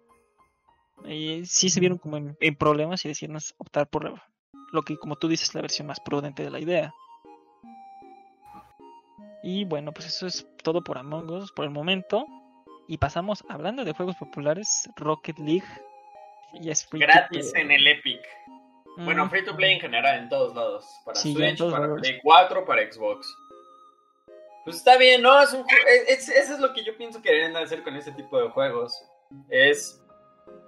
[1.04, 4.22] Y sí se vieron como en, problemas y decidieron optar por
[4.72, 6.94] lo que, como tú dices, la versión más prudente de la idea.
[9.42, 12.24] Y bueno, pues eso es todo por Among Us por el momento.
[12.88, 15.68] Y pasamos, hablando de juegos populares, Rocket League.
[16.54, 18.22] Y es Gratis en el Epic.
[18.96, 21.00] Bueno, free to play en general, en todos lados.
[21.04, 23.34] Para Switch, para Play 4, para Xbox.
[24.64, 25.40] Pues está bien, ¿no?
[25.42, 25.64] Es un
[26.08, 29.04] es, eso es lo que yo pienso que deben hacer con ese tipo de juegos.
[29.48, 30.00] Es.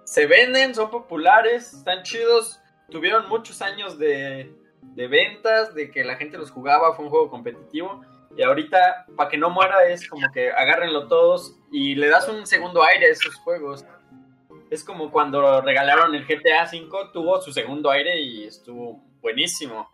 [0.04, 2.60] Se venden, son populares, están chidos.
[2.90, 4.52] Tuvieron muchos años de,
[4.82, 8.04] de ventas, de que la gente los jugaba, fue un juego competitivo.
[8.36, 12.46] Y ahorita, para que no muera, es como que agárrenlo todos y le das un
[12.46, 13.84] segundo aire a esos juegos.
[14.70, 19.88] Es como cuando regalaron el GTA V, tuvo su segundo aire y estuvo buenísimo.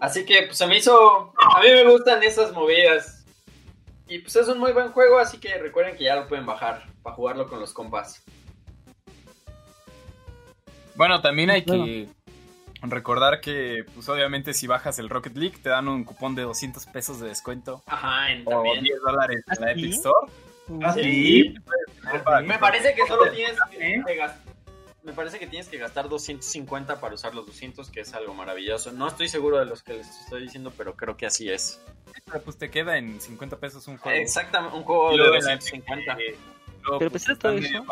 [0.00, 3.24] Así que pues se me hizo, a mí me gustan esas movidas.
[4.08, 6.86] Y pues es un muy buen juego, así que recuerden que ya lo pueden bajar
[7.02, 8.22] para jugarlo con los compas.
[10.96, 12.08] Bueno, también hay que
[12.82, 16.86] recordar que, pues obviamente si bajas el Rocket League te dan un cupón de 200
[16.86, 17.82] pesos de descuento.
[17.86, 20.32] Ajá, en o 10 dólares en la Epic Store.
[20.82, 21.54] ¿Ah, sí?
[22.44, 24.49] Me parece que solo tienes que gastar.
[25.02, 28.92] Me parece que tienes que gastar 250 para usar los 200, que es algo maravilloso.
[28.92, 31.80] No estoy seguro de los que les estoy diciendo, pero creo que así es.
[32.26, 34.18] Pero pues te queda en 50 pesos un juego.
[34.18, 36.16] Exactamente, un juego de 250.
[36.16, 37.84] pero pues, pues todo eso.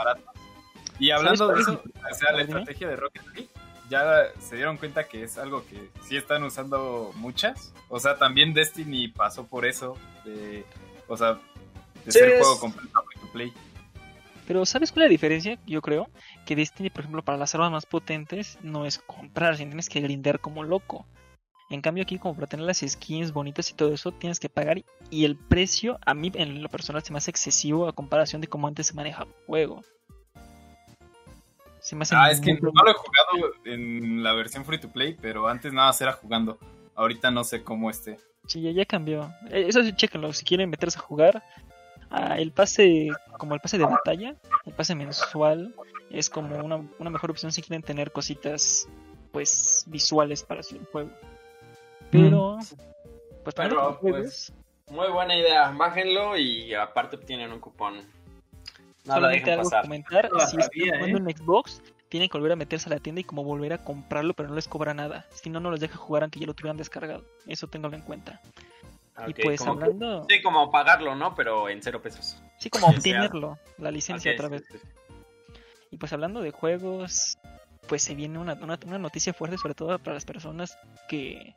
[0.99, 3.49] Y hablando de eso, o sea, la estrategia de Rocket League,
[3.89, 7.73] ya se dieron cuenta que es algo que sí están usando muchas.
[7.89, 9.97] O sea, también Destiny pasó por eso.
[10.25, 10.65] De,
[11.07, 11.39] o sea,
[12.05, 13.53] de ser juego completo free to play.
[14.47, 15.59] Pero ¿sabes cuál es la diferencia?
[15.67, 16.09] Yo creo
[16.49, 20.01] que Destiny, por ejemplo, para las armas más potentes no es comprar, sino tienes que
[20.01, 21.05] grindar como loco.
[21.69, 24.83] En cambio aquí como para tener las skins bonitas y todo eso tienes que pagar
[25.11, 28.47] y el precio a mí en lo personal se me hace excesivo a comparación de
[28.47, 29.85] cómo antes se maneja el juego.
[32.13, 35.71] ah, es que no lo he jugado en la versión free to play, pero antes
[35.75, 36.59] nada más era jugando.
[36.95, 38.17] Ahorita no sé cómo esté.
[38.47, 39.31] Sí, ya, ya cambió.
[39.51, 40.33] Eh, eso sí, chéquenlo.
[40.33, 41.43] Si quieren meterse a jugar,
[42.11, 44.35] Ah, el pase, como el pase de batalla,
[44.65, 45.75] el pase mensual,
[46.11, 48.89] es como una, una mejor opción si quieren tener cositas
[49.33, 51.11] pues visuales para su juego.
[52.11, 52.59] Pero,
[53.45, 54.53] pues para pues,
[54.91, 57.99] muy buena idea, bájenlo y aparte obtienen un cupón.
[59.05, 59.83] No Solamente algo pasar.
[59.83, 61.23] comentar, si están jugando ¿eh?
[61.31, 64.35] en Xbox, tienen que volver a meterse a la tienda y como volver a comprarlo,
[64.35, 65.27] pero no les cobra nada.
[65.31, 67.25] Si no, no los deja jugar aunque ya lo tuvieran descargado.
[67.47, 68.41] Eso tenganlo en cuenta
[69.27, 70.27] y pues hablando.
[70.29, 71.35] sí, como pagarlo, ¿no?
[71.35, 72.41] Pero en cero pesos.
[72.59, 74.65] Sí, como obtenerlo, la licencia otra vez.
[75.91, 77.39] Y pues hablando de juegos,
[77.87, 81.55] pues se viene una, una, noticia fuerte, sobre todo para las personas que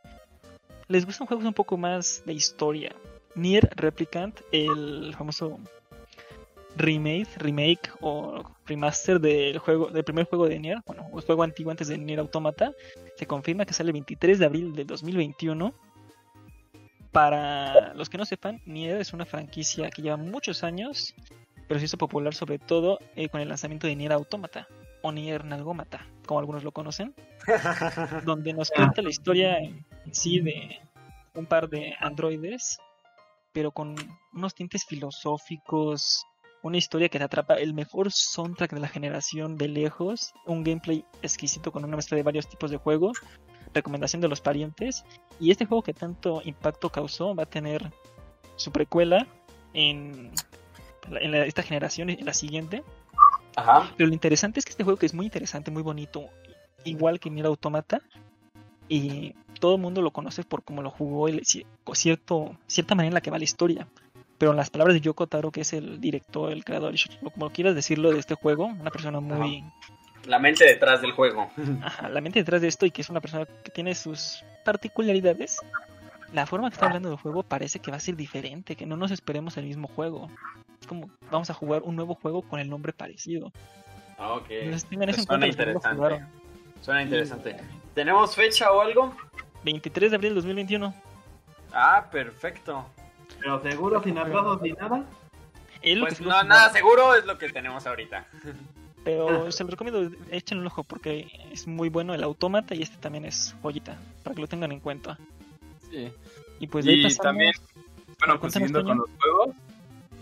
[0.87, 2.95] les gustan juegos un poco más de historia.
[3.35, 5.59] Nier Replicant, el famoso
[6.75, 11.71] remake, remake o remaster del juego del primer juego de Nier, bueno, el juego antiguo
[11.71, 12.71] antes de Nier Automata,
[13.17, 15.73] se confirma que sale el 23 de abril de 2021
[17.11, 21.13] para los que no sepan, Nier es una franquicia que lleva muchos años,
[21.71, 24.67] pero se hizo popular sobre todo eh, con el lanzamiento de Nier Automata
[25.03, 27.15] o Nier Nalgomata, como algunos lo conocen,
[28.25, 30.81] donde nos cuenta la historia en sí de
[31.33, 32.77] un par de androides,
[33.53, 33.95] pero con
[34.33, 36.25] unos tintes filosóficos,
[36.61, 41.05] una historia que te atrapa, el mejor soundtrack de la generación de lejos, un gameplay
[41.21, 43.17] exquisito con una mezcla de varios tipos de juegos,
[43.73, 45.05] recomendación de los parientes.
[45.39, 47.93] Y este juego que tanto impacto causó va a tener
[48.57, 49.25] su precuela
[49.73, 50.33] en,
[51.19, 52.83] en esta generación en la siguiente.
[53.97, 56.25] Pero lo interesante es que este juego que es muy interesante, muy bonito,
[56.83, 58.01] igual que Nier Automata,
[58.87, 61.41] y todo el mundo lo conoce por cómo lo jugó y
[61.93, 63.87] cierto, cierta manera en la que va la historia.
[64.37, 66.95] Pero en las palabras de Yoko Taro, que es el director, el creador,
[67.33, 69.63] como quieras decirlo de este juego, una persona muy,
[70.25, 71.51] la mente detrás del juego.
[71.83, 75.59] Ajá, la mente detrás de esto y que es una persona que tiene sus particularidades.
[76.33, 78.95] La forma que está hablando del juego parece que va a ser diferente, que no
[78.97, 80.29] nos esperemos el mismo juego.
[80.91, 83.49] Como vamos a jugar un nuevo juego con el nombre parecido.
[84.17, 84.45] Ah, ok.
[84.47, 84.81] Pues
[85.25, 86.25] suena interesante.
[86.81, 87.55] Suena interesante.
[87.95, 89.15] ¿Tenemos fecha o algo?
[89.63, 90.93] 23 de abril de 2021.
[91.71, 92.85] Ah, perfecto.
[93.39, 95.05] Pero seguro, sin atrasos, sin nada.
[95.81, 98.27] Pues no, nada seguro es lo que tenemos ahorita.
[99.05, 102.97] Pero se lo recomiendo, echen un ojo porque es muy bueno el autómata y este
[102.97, 105.17] también es joyita, para que lo tengan en cuenta.
[105.89, 106.11] Sí.
[106.59, 107.53] Y pues de ahí Y pasamos- también,
[108.19, 109.55] bueno, pues siguiendo con los juegos,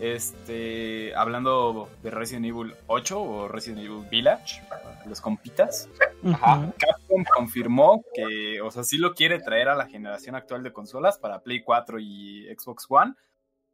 [0.00, 4.62] este, hablando de Resident Evil 8 o Resident Evil Village,
[5.06, 5.88] los compitas,
[6.32, 6.72] Ajá.
[6.78, 11.18] Capcom confirmó que, o sea, sí lo quiere traer a la generación actual de consolas
[11.18, 13.14] para Play 4 y Xbox One,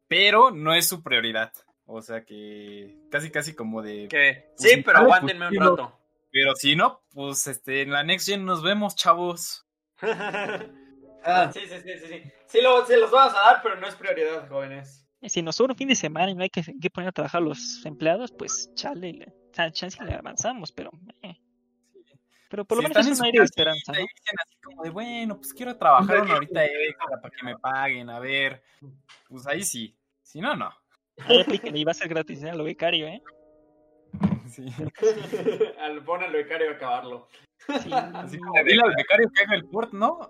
[0.09, 1.53] pero no es su prioridad.
[1.87, 4.09] O sea que casi casi como de...
[4.09, 4.51] ¿Qué?
[4.57, 5.99] Pues, Sí, pero dale, aguántenme un pues, rato.
[6.33, 9.65] Pero si no, pues este, en la Next Gen nos vemos, chavos.
[11.29, 12.23] Ah, Sí, sí, sí, sí, sí.
[12.47, 15.06] Sí, lo- se los vamos a dar, pero no es prioridad, jóvenes.
[15.29, 17.41] Si nos sobra un fin de semana y no hay que, que poner a trabajar
[17.43, 20.91] a los empleados, pues chale, le, cha- chance le avanzamos, pero...
[21.23, 21.37] eh.
[22.49, 23.99] Pero por lo Si menos es un aire de esperanza, ¿no?
[23.99, 28.09] dicen así como de, bueno, pues quiero trabajar una horita extra para que me paguen,
[28.09, 28.63] a ver.
[29.29, 29.97] Pues ahí sí.
[30.23, 30.71] Si no, no.
[31.25, 32.51] Ahí aplíquenle y va a ser gratis, ¿eh?
[32.51, 33.21] A lo becario, ¿eh?
[34.49, 34.65] Sí.
[35.81, 37.29] Al pon al becario a acabarlo.
[37.83, 40.21] Sí, Así como dile al becario que haga el port, ¿no?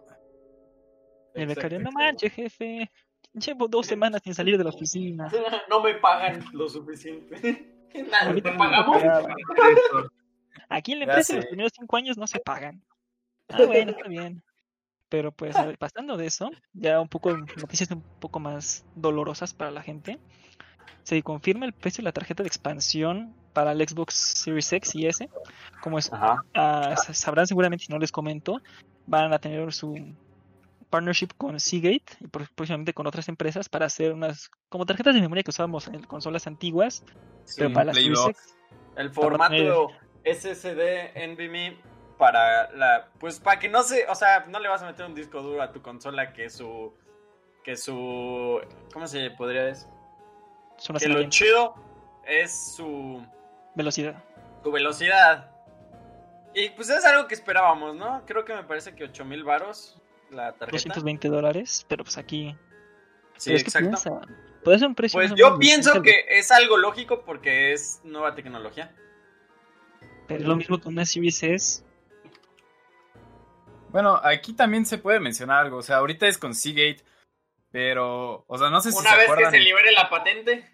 [1.34, 1.98] el becario, no Exacto.
[1.98, 2.90] manches, jefe.
[3.38, 5.28] Llevo dos semanas sin salir de la oficina.
[5.70, 7.72] No me pagan lo suficiente.
[8.22, 9.02] Ahorita ¿Te pagamos?
[10.68, 12.82] Aquí en la empresa los primeros cinco años no se pagan.
[13.48, 14.42] Ah, bueno, está bien.
[15.08, 19.54] Pero pues, a ver, pasando de eso, ya un poco noticias un poco más dolorosas
[19.54, 20.18] para la gente.
[21.04, 25.06] Se confirma el precio de la tarjeta de expansión para el Xbox Series X y
[25.06, 25.30] S.
[25.80, 26.42] Como es, ah,
[26.96, 28.60] sa- sabrán seguramente si no les comento,
[29.06, 29.94] van a tener su
[30.96, 35.42] partnership con Seagate y próximamente con otras empresas para hacer unas como tarjetas de memoria
[35.42, 37.04] que usábamos en consolas antiguas,
[37.56, 38.30] pero para la Play Series 2.
[38.30, 38.56] X.
[38.96, 39.90] El formato
[40.24, 41.76] SSD NVMe
[42.16, 45.14] para la pues para que no se, o sea, no le vas a meter un
[45.14, 46.94] disco duro a tu consola que su
[47.62, 48.60] que su
[48.92, 49.88] ¿cómo se podría decir?
[50.98, 51.74] Que lo chido
[52.26, 53.22] es su
[53.74, 54.22] velocidad.
[54.62, 55.50] su velocidad.
[56.54, 58.24] Y pues es algo que esperábamos, ¿no?
[58.24, 60.72] Creo que me parece que 8000 varos la tarjeta.
[60.72, 62.56] 220 dólares, pero pues aquí.
[63.36, 63.88] Sí, pero es que exacto.
[63.88, 64.20] piensa,
[64.64, 65.18] puede ser un precio.
[65.18, 68.94] Pues yo pienso que es algo lógico porque es nueva tecnología.
[70.26, 71.84] Pero es lo mismo que una Series S.
[73.90, 75.78] Bueno, aquí también se puede mencionar algo.
[75.78, 77.04] O sea, ahorita es con Seagate,
[77.70, 80.68] pero, o sea, no sé si Una se vez que se libere la patente.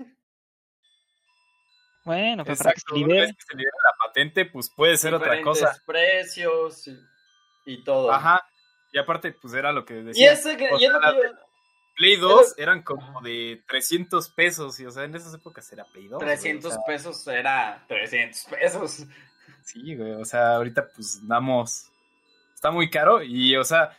[2.04, 3.26] Bueno, pero para que Exacto, se una libere.
[3.26, 5.76] vez que se libere la patente, pues puede ser otra cosa.
[5.86, 6.98] precios y,
[7.66, 8.10] y todo.
[8.10, 8.40] Ajá.
[8.92, 10.32] Y aparte, pues era lo que Y, decía.
[10.32, 11.34] ese que, O y es lo sea, que yo-
[11.94, 14.78] Play 2 eran como de 300 pesos.
[14.80, 16.16] Y, o sea, en esas épocas era Play 2.
[16.22, 19.04] güey, 300 o sea, pesos era 300 pesos.
[19.62, 20.12] Sí, güey.
[20.12, 21.90] O sea, ahorita pues damos.
[22.54, 23.22] Está muy caro.
[23.22, 23.96] Y, o sea,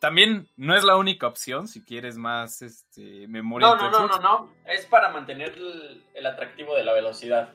[0.00, 3.68] también no es la única opción si quieres más este, memoria.
[3.68, 4.52] No, no, no, no, no.
[4.66, 7.52] Es para mantener el, el atractivo de la velocidad.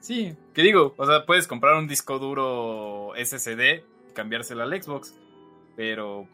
[0.00, 5.14] Sí, que digo, o sea, puedes comprar un disco duro SSD y cambiárselo al Xbox,
[5.78, 6.26] pero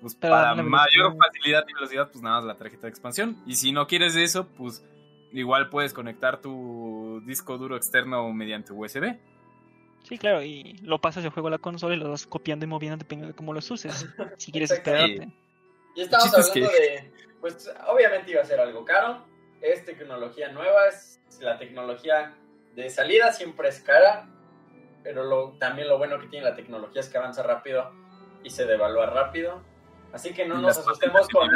[0.00, 3.40] pues Pero para mayor velocidad- facilidad y velocidad, pues nada más la tarjeta de expansión.
[3.46, 4.84] Y si no quieres eso, pues
[5.32, 9.16] igual puedes conectar tu disco duro externo mediante USB.
[10.02, 12.68] Sí, claro, y lo pasas el juego a la consola y lo vas copiando y
[12.68, 14.04] moviendo dependiendo de cómo los uses.
[14.36, 15.28] Si quieres esperarte.
[15.94, 17.12] Y estamos chiste es hablando de.
[17.40, 19.24] Pues obviamente iba a ser algo caro.
[19.60, 20.88] Es tecnología nueva.
[20.88, 22.34] Es la tecnología
[22.74, 24.28] de salida siempre es cara.
[25.04, 27.92] Pero lo, también lo bueno que tiene la tecnología es que avanza rápido
[28.46, 29.60] y se devalúa rápido.
[30.12, 31.50] Así que no Y nos asustemos con.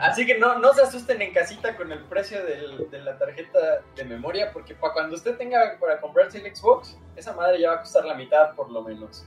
[0.00, 3.58] Así que no, no se asusten en casita con el precio del- de la tarjeta
[3.94, 4.50] de memoria.
[4.52, 8.04] Porque para cuando usted tenga para comprarse el Xbox, esa madre ya va a costar
[8.04, 9.24] la mitad por lo menos.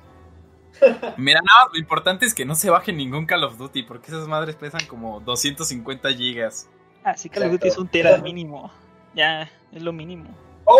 [1.17, 4.07] Mira, nada, más, lo importante es que no se baje ningún Call of Duty, porque
[4.07, 6.69] esas madres pesan como 250 gigas.
[7.03, 8.71] Así que Call of Duty es un tera mínimo.
[9.13, 10.35] Ya, es lo mínimo.
[10.65, 10.77] O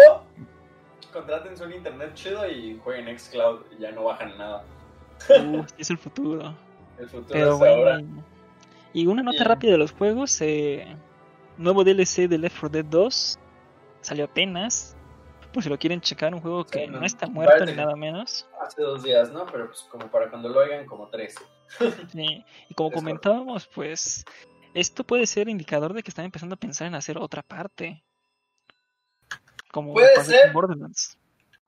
[1.13, 4.63] contraten un internet chido y jueguen Xcloud y ya no bajan nada.
[5.30, 6.56] Uh, es el futuro.
[6.98, 7.74] El futuro Pero es bueno.
[7.76, 8.02] ahora.
[8.94, 9.46] Y una nota Bien.
[9.50, 10.40] rápida de los juegos.
[10.42, 10.96] eh,
[11.58, 13.40] nuevo DLC de Left 4 Dead 2.
[14.02, 14.96] Salió apenas.
[15.54, 18.48] Por si lo quieren checar, un juego que no, no está muerto ni nada menos.
[18.62, 19.46] Hace dos días, ¿no?
[19.48, 21.36] Pero pues como para cuando lo oigan, como tres.
[22.12, 24.24] Sí, Y como comentábamos, pues
[24.74, 28.04] esto puede ser indicador de que están empezando a pensar en hacer otra parte.
[29.72, 30.54] Como Puede ser.
[30.54, 31.18] Borderlands.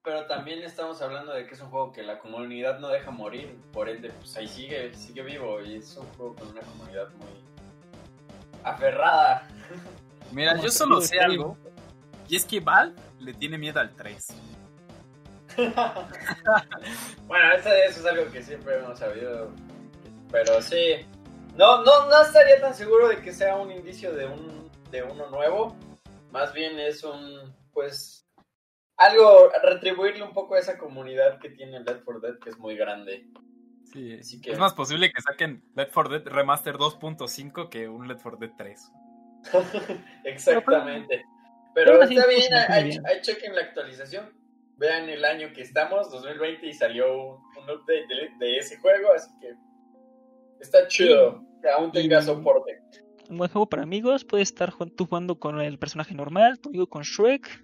[0.03, 3.59] Pero también estamos hablando de que es un juego que la comunidad no deja morir.
[3.73, 5.61] Por ende, pues ahí sigue, sigue vivo.
[5.61, 7.43] Y es un juego con una comunidad muy
[8.63, 9.47] aferrada.
[10.31, 11.57] Mira, Como yo solo sé algo,
[12.27, 14.27] y es que Val le tiene miedo al 3.
[17.27, 19.51] bueno, eso, eso es algo que siempre hemos sabido.
[20.31, 21.05] Pero sí.
[21.55, 25.29] No, no, no estaría tan seguro de que sea un indicio de un de uno
[25.29, 25.75] nuevo.
[26.31, 28.28] Más bien es un pues
[28.99, 32.75] algo, retribuirle un poco a esa comunidad que tiene Left 4 Dead, que es muy
[32.75, 33.25] grande.
[33.93, 34.51] Sí, que...
[34.51, 38.51] es más posible que saquen Left 4 Dead Remaster 2.5 que un Left 4 Dead
[38.57, 38.91] 3.
[40.25, 41.25] Exactamente.
[41.73, 44.33] Pero, está bien, ahí, chequen la actualización.
[44.75, 48.05] Vean el año que estamos, 2020, y salió un, update
[48.39, 49.53] de, ese juego, así que
[50.59, 52.81] está chido que aún tenga soporte.
[53.29, 56.87] Un buen juego para amigos, puedes estar tú jugando con el personaje normal, tu amigo
[56.87, 57.63] con Shrek,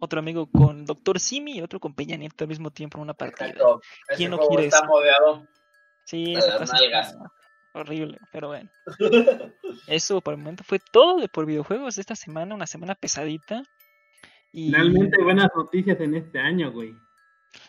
[0.00, 3.14] otro amigo con Doctor Simi y otro con Peña Nieto al mismo tiempo en una
[3.14, 3.54] partida.
[4.16, 5.46] ¿Quién no quiere está modeado
[6.06, 6.48] Sí, eso
[7.72, 8.70] horrible, pero bueno.
[9.86, 13.62] eso por el momento fue todo de por videojuegos de esta semana, una semana pesadita.
[14.52, 14.72] Y...
[14.72, 16.94] Realmente buenas noticias en este año, güey.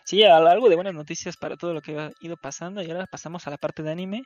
[0.03, 2.81] Sí, algo de buenas noticias para todo lo que ha ido pasando.
[2.81, 4.23] Y ahora pasamos a la parte de anime,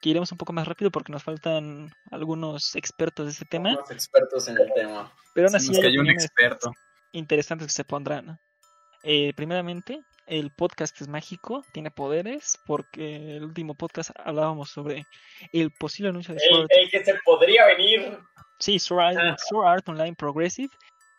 [0.00, 3.70] que iremos un poco más rápido porque nos faltan algunos expertos de ese tema.
[3.70, 5.12] Algunos expertos en el tema.
[5.34, 6.70] Pero aún así, hay un experto
[7.14, 8.38] interesantes que se pondrán.
[9.02, 15.06] Eh, primeramente, el podcast es mágico, tiene poderes, porque el último podcast hablábamos sobre
[15.52, 18.18] el posible anuncio de Sword El, que se podría venir.
[18.58, 19.16] Sí, Sword
[19.64, 20.70] Art, Online Progressive.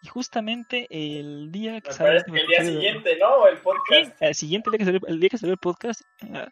[0.01, 2.17] Y justamente el día que salió.
[2.17, 3.47] Este el día siguiente, ¿no?
[3.47, 4.21] El podcast.
[4.21, 6.47] el siguiente día que salió el, día que salió el podcast, eh,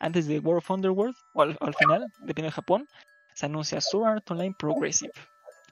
[0.00, 2.86] antes de World of Underworld, o al, al final, depende de Japón,
[3.34, 5.12] se anuncia Sword Art Online Progressive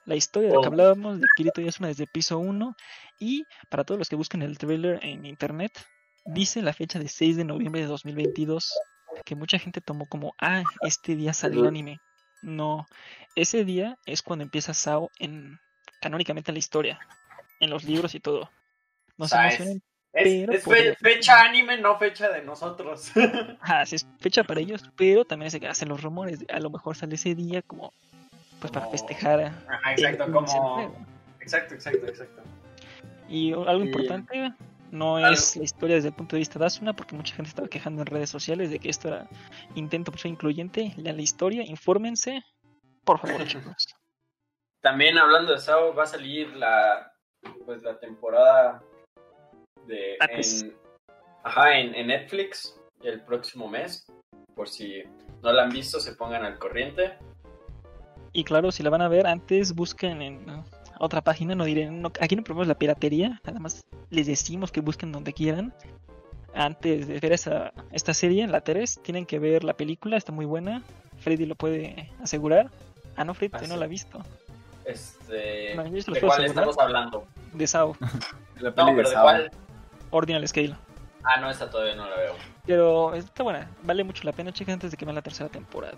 [0.09, 0.71] la historia de la que oh.
[0.71, 2.75] hablábamos de Kirito Yasuna desde piso 1
[3.19, 5.71] y para todos los que busquen el trailer en internet
[6.25, 8.73] dice la fecha de 6 de noviembre de 2022
[9.25, 11.99] que mucha gente tomó como ah este día salió el anime
[12.41, 12.85] no
[13.35, 15.59] ese día es cuando empieza Sao en
[16.01, 16.99] canónicamente en la historia
[17.59, 18.49] en los libros y todo
[19.17, 19.81] nos emocionan
[20.13, 23.11] es, fecha anime, no fecha de nosotros.
[23.61, 26.39] ah, sí, es fecha para ellos, pero también se hacen los rumores.
[26.49, 27.93] A lo mejor sale ese día como
[28.59, 29.53] pues para festejar.
[29.91, 31.07] exacto, como...
[31.39, 32.41] Exacto, exacto, exacto.
[33.29, 34.53] Y algo importante,
[34.91, 37.67] no es la historia desde el punto de vista de Asuna, porque mucha gente estaba
[37.67, 39.29] quejando en redes sociales de que esto era
[39.75, 40.93] intento por ser incluyente.
[40.97, 42.43] Lean la historia, infórmense,
[43.05, 43.87] por favor, chicos.
[44.81, 47.11] También hablando de Sao, va a salir la
[47.65, 48.83] pues la temporada
[49.85, 50.77] de en,
[51.43, 54.05] ajá, en, en Netflix el próximo mes.
[54.55, 55.03] Por si
[55.41, 57.17] no la han visto, se pongan al corriente.
[58.33, 60.45] Y claro, si la van a ver antes, busquen en
[60.99, 61.55] otra página.
[61.55, 61.89] No diré,
[62.21, 65.73] aquí no promovemos la piratería, nada más les decimos que busquen donde quieran.
[66.53, 70.45] Antes de ver esa, esta serie, la 3, tienen que ver la película, está muy
[70.45, 70.83] buena.
[71.19, 72.69] Freddy lo puede asegurar.
[73.15, 74.19] Ah, no, Freddy, no la ha visto.
[74.85, 77.27] Este, ¿De cuál estamos hablando?
[77.53, 77.95] De Sao.
[78.61, 79.51] no, pero ¿de cuál?
[80.09, 80.75] Ordinal Scale.
[81.23, 82.33] Ah, no, esa todavía no la veo.
[82.65, 85.97] Pero está buena, vale mucho la pena, chicas, antes de que vean la tercera temporada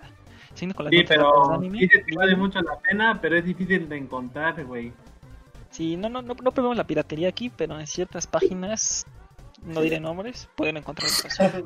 [0.54, 0.68] sí,
[1.08, 4.94] pero dices que vale mucho la pena, pero es difícil de encontrar, güey.
[5.70, 9.06] Sí, no, no, no, no probemos la piratería aquí, pero en ciertas páginas,
[9.64, 11.10] no diré nombres, pueden encontrar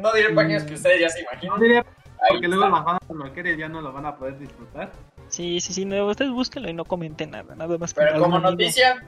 [0.00, 1.56] No diré páginas que ustedes ya se imaginan.
[1.56, 1.84] No diré,
[2.28, 4.92] porque luego las van a ya no lo van a poder disfrutar.
[5.28, 7.94] Sí, sí, sí, no, ustedes búsquenlo y no comenten nada, nada más.
[7.94, 9.04] Pero como noticia,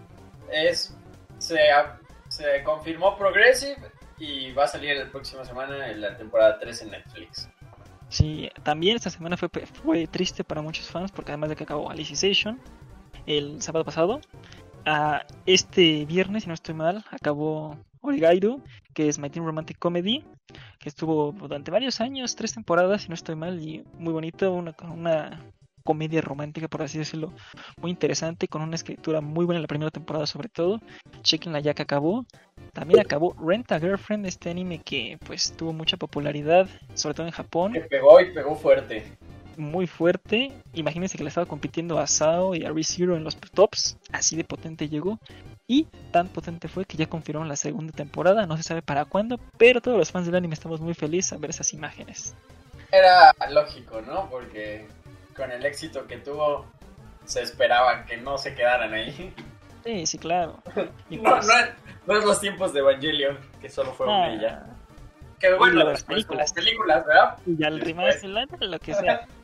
[0.52, 0.96] es
[1.38, 1.58] se,
[2.28, 3.76] se confirmó Progressive
[4.18, 7.49] y va a salir la próxima semana en la temporada 3 en Netflix.
[8.10, 11.90] Sí, también esta semana fue, fue triste para muchos fans porque además de que acabó
[11.90, 12.58] Alicization
[13.24, 14.20] el sábado pasado,
[14.84, 18.62] a este viernes, si no estoy mal, acabó Origairu,
[18.94, 20.24] que es My Teen Romantic Comedy,
[20.80, 24.74] que estuvo durante varios años, tres temporadas, si no estoy mal, y muy bonito, una,
[24.92, 25.40] una
[25.90, 27.32] comedia romántica, por así decirlo,
[27.80, 30.80] muy interesante, con una escritura muy buena en la primera temporada sobre todo.
[31.22, 32.24] Chequenla ya que acabó.
[32.72, 37.32] También acabó Rent a Girlfriend, este anime que pues tuvo mucha popularidad, sobre todo en
[37.32, 37.72] Japón.
[37.72, 39.02] Que pegó y pegó fuerte.
[39.56, 40.52] Muy fuerte.
[40.74, 43.98] Imagínense que le estaba compitiendo a Sao y a ReZero en los tops.
[44.12, 45.18] Así de potente llegó.
[45.66, 48.46] Y tan potente fue que ya confirmaron la segunda temporada.
[48.46, 49.40] No se sabe para cuándo.
[49.58, 52.36] Pero todos los fans del anime estamos muy felices a ver esas imágenes.
[52.92, 54.30] Era lógico, ¿no?
[54.30, 54.86] Porque
[55.40, 56.66] con el éxito que tuvo,
[57.24, 59.34] se esperaba que no se quedaran ahí.
[59.84, 60.62] Sí, sí, claro.
[61.10, 61.48] no, pues
[62.06, 64.66] no, es, los tiempos de Evangelion, que solo fue una y ya.
[65.38, 66.52] Que bueno, las películas.
[66.52, 67.38] películas, ¿verdad?
[67.46, 68.22] Y ya el remake,
[68.60, 69.26] lo que sea.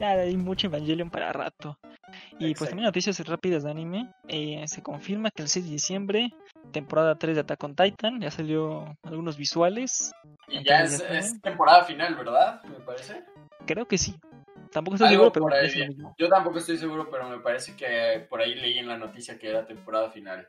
[0.00, 1.78] Ya hay mucho Evangelion para rato.
[2.40, 4.12] Y pues también noticias rápidas de anime.
[4.26, 6.34] Eh, se confirma que el 6 de diciembre,
[6.72, 10.12] temporada 3 de Attack on Titan, ya salió algunos visuales.
[10.48, 12.60] Y ya es, es, temporada final, ¿verdad?
[12.64, 13.22] Me parece.
[13.66, 14.16] Creo que sí.
[14.74, 15.46] Tampoco estoy seguro, pero
[16.18, 19.48] Yo tampoco estoy seguro, pero me parece que por ahí leí en la noticia que
[19.48, 20.48] era temporada final.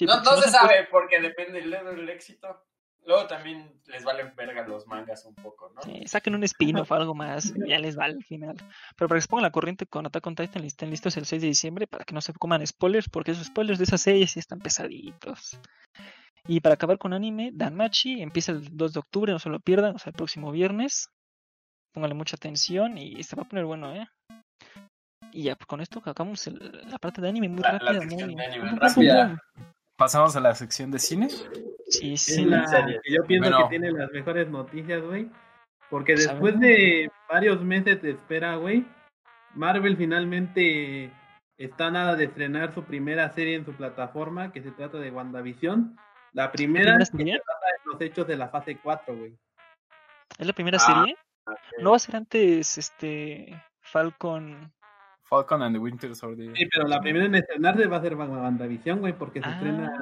[0.00, 2.64] no, se sabe, porque depende del, éxito.
[3.04, 5.82] luego también les valen verga los mangas un poco, ¿no?
[5.82, 8.56] Sí, saquen un spin-off o algo más, ya les vale al final.
[8.96, 11.42] Pero para que se pongan la corriente con Attack on Titan, estén listos el 6
[11.42, 14.38] de diciembre para que no se coman spoilers, porque esos spoilers de esa serie sí
[14.38, 15.60] están pesaditos.
[16.48, 19.96] Y para acabar con anime, Danmachi empieza el 2 de octubre, no se lo pierdan,
[19.96, 21.10] o sea, el próximo viernes.
[21.92, 24.08] Pónganle mucha atención y se va a poner bueno, ¿eh?
[25.32, 28.00] Y ya, pues, con esto acabamos la parte de anime muy rápida.
[28.02, 28.36] muy,
[28.78, 29.38] rápida.
[29.96, 31.28] ¿Pasamos a la sección de cine?
[31.88, 32.48] Sí, sí.
[32.48, 35.28] yo pienso que tiene las mejores noticias, güey.
[35.90, 38.86] Porque pues, después de varios meses de espera, güey,
[39.54, 41.12] Marvel finalmente
[41.58, 45.96] está nada de estrenar su primera serie en su plataforma, que se trata de WandaVision.
[46.32, 49.36] La primera se trata de los hechos de la fase 4, güey.
[50.38, 51.16] ¿Es la primera serie?
[51.80, 54.72] ¿No va a ser antes este Falcon
[55.30, 56.52] Falcon and the Winter Soldier.
[56.56, 59.92] Sí, pero la primera en estrenarse va a ser WandaVision, güey, porque se ah, estrena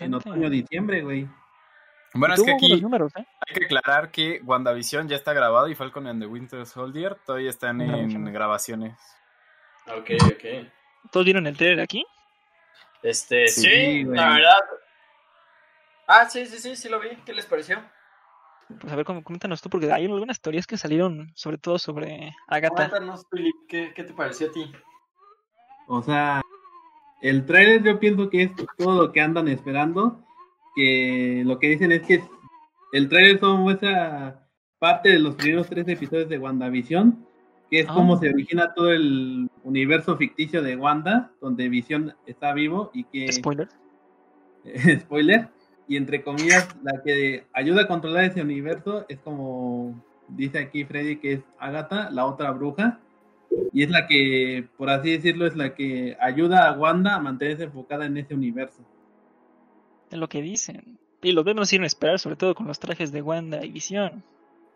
[0.00, 1.28] en otoño-diciembre, güey.
[2.14, 2.80] Bueno, es que aquí ¿eh?
[2.80, 7.50] hay que aclarar que WandaVision ya está grabado y Falcon and the Winter Soldier todavía
[7.50, 8.96] están en grabaciones.
[9.88, 10.70] Ok, ok.
[11.10, 12.06] ¿Todos vieron el trailer aquí?
[13.02, 14.60] Este, sí, la verdad.
[16.06, 17.08] Ah, sí, sí, sí, sí lo vi.
[17.26, 17.82] ¿Qué les pareció?
[18.80, 22.88] Pues a ver, coméntanos tú, porque hay algunas teorías que salieron, sobre todo sobre Agatha.
[22.88, 24.72] Cuéntanos, Philip, ¿qué, ¿qué, te pareció a ti?
[25.88, 26.42] O sea,
[27.22, 30.20] el trailer yo pienso que es todo lo que andan esperando.
[30.76, 32.22] Que lo que dicen es que
[32.92, 34.48] el trailer solo muestra
[34.78, 37.26] parte de los primeros tres episodios de WandaVision,
[37.70, 38.18] que es como ah.
[38.18, 43.32] se origina todo el universo ficticio de Wanda, donde Vision está vivo y que...
[43.32, 43.68] Spoiler.
[45.00, 45.48] Spoiler
[45.86, 49.94] y entre comillas, la que ayuda a controlar ese universo es como
[50.28, 53.00] dice aquí Freddy, que es Agatha, la otra bruja,
[53.72, 57.64] y es la que, por así decirlo, es la que ayuda a Wanda a mantenerse
[57.64, 58.82] enfocada en ese universo.
[60.10, 60.98] Es lo que dicen.
[61.22, 64.22] Y los vemos sin esperar, sobre todo con los trajes de Wanda y Visión.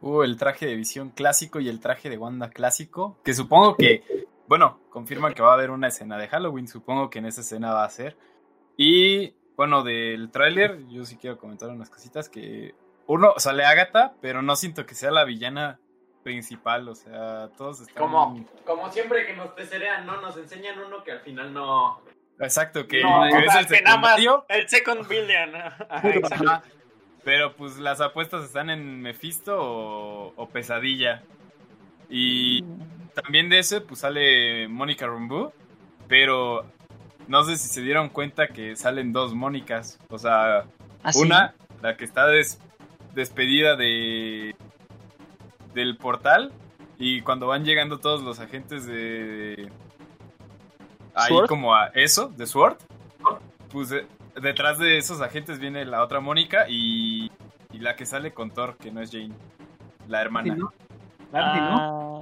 [0.00, 4.02] Uh, el traje de Visión clásico y el traje de Wanda clásico, que supongo que,
[4.46, 7.72] bueno, confirman que va a haber una escena de Halloween, supongo que en esa escena
[7.72, 8.16] va a ser.
[8.76, 12.76] Y bueno, del tráiler, yo sí quiero comentar unas cositas que
[13.08, 15.80] uno sale Agatha, pero no siento que sea la villana
[16.22, 21.02] principal, o sea, todos están como como siempre que nos pecerean, no nos enseñan uno
[21.02, 22.00] que al final no
[22.38, 24.46] Exacto, que, es el secundario.
[24.48, 25.50] el second billion.
[27.24, 31.24] Pero pues las apuestas están en Mephisto o, o Pesadilla.
[32.08, 32.62] Y
[33.12, 35.52] también de ese pues sale Mónica Rambeau,
[36.06, 36.64] pero
[37.28, 39.98] no sé si se dieron cuenta que salen dos Mónicas.
[40.08, 40.64] O sea,
[41.04, 42.26] ¿Ah, una, la que está
[43.14, 44.56] despedida de
[45.74, 46.52] del portal.
[46.98, 49.70] Y cuando van llegando todos los agentes de.
[51.14, 52.76] Ahí como a eso, de Sword.
[53.70, 53.94] Pues
[54.40, 57.30] detrás de esos agentes viene la otra Mónica y,
[57.72, 59.34] y, la que sale con Thor, que no es Jane.
[60.08, 60.56] La hermana.
[61.32, 62.17] Ah.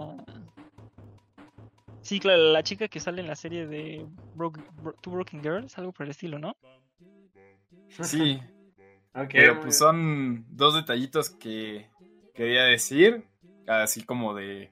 [2.06, 4.06] Sí, claro, la chica que sale en la serie de
[5.00, 6.56] Two Broken Girls, algo por el estilo, ¿no?
[8.00, 8.40] Sí.
[9.32, 11.90] Pero pues son dos detallitos que
[12.32, 13.24] quería decir,
[13.66, 14.70] así como de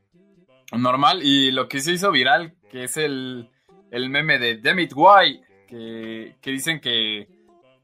[0.79, 1.25] normal.
[1.25, 3.51] Y lo que se hizo viral, que es el,
[3.91, 7.27] el meme de Demit Why, que, que dicen que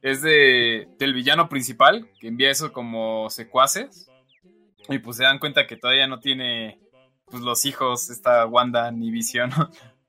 [0.01, 4.09] es de, del villano principal, que envía eso como secuaces.
[4.89, 6.79] Y pues se dan cuenta que todavía no tiene
[7.31, 9.51] pues los hijos, esta Wanda ni visión.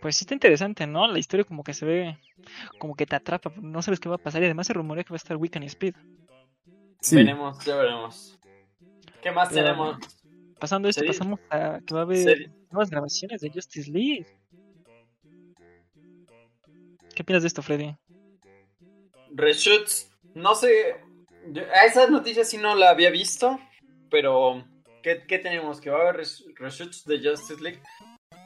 [0.00, 1.08] Pues sí está interesante, ¿no?
[1.08, 2.18] La historia como que se ve,
[2.78, 5.10] como que te atrapa, no sabes qué va a pasar y además se rumorea que
[5.10, 5.96] va a estar Wiccan y Speed.
[7.00, 7.16] Sí.
[7.16, 8.38] Veremos, ya veremos.
[9.20, 9.96] ¿Qué más tenemos?
[10.60, 14.26] Pasando esto, pasamos a que va a haber nuevas grabaciones de Justice League.
[17.14, 17.96] ¿Qué opinas de esto, Freddy?
[19.32, 21.00] Reshoots, no sé,
[21.74, 23.58] a esa noticia sí no la había visto,
[24.10, 24.64] pero
[25.02, 25.80] ¿qué, tenemos?
[25.80, 26.26] ¿Que va a haber
[26.56, 27.80] reshoots de Justice League?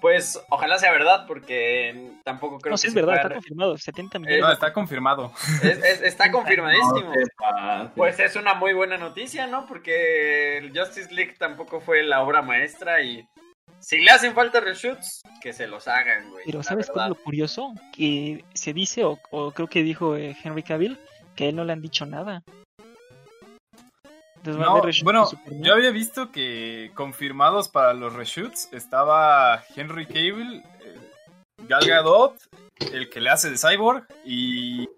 [0.01, 4.40] Pues ojalá sea verdad, porque tampoco creo no, sí es verdad, está confirmado, 70 millones.
[4.40, 5.32] no, está confirmado.
[6.03, 7.12] está confirmadísimo.
[7.95, 9.64] pues es una muy buena noticia, ¿no?
[9.66, 13.24] Porque el Justice League tampoco fue la obra maestra y
[13.78, 16.45] si le hacen falta reshoots, que se los hagan, güey.
[16.47, 17.72] Pero ¿sabes qué es lo curioso?
[17.93, 19.18] Que se dice, o,
[19.53, 20.99] creo que dijo eh, Henry Cavill,
[21.36, 22.43] que a él no le han dicho nada
[25.05, 25.28] bueno,
[25.61, 30.99] yo había visto que confirmados para los reshoots estaba Henry Cable, eh,
[31.68, 32.36] Gal Gadot,
[32.93, 34.88] el que le hace de Cyborg y,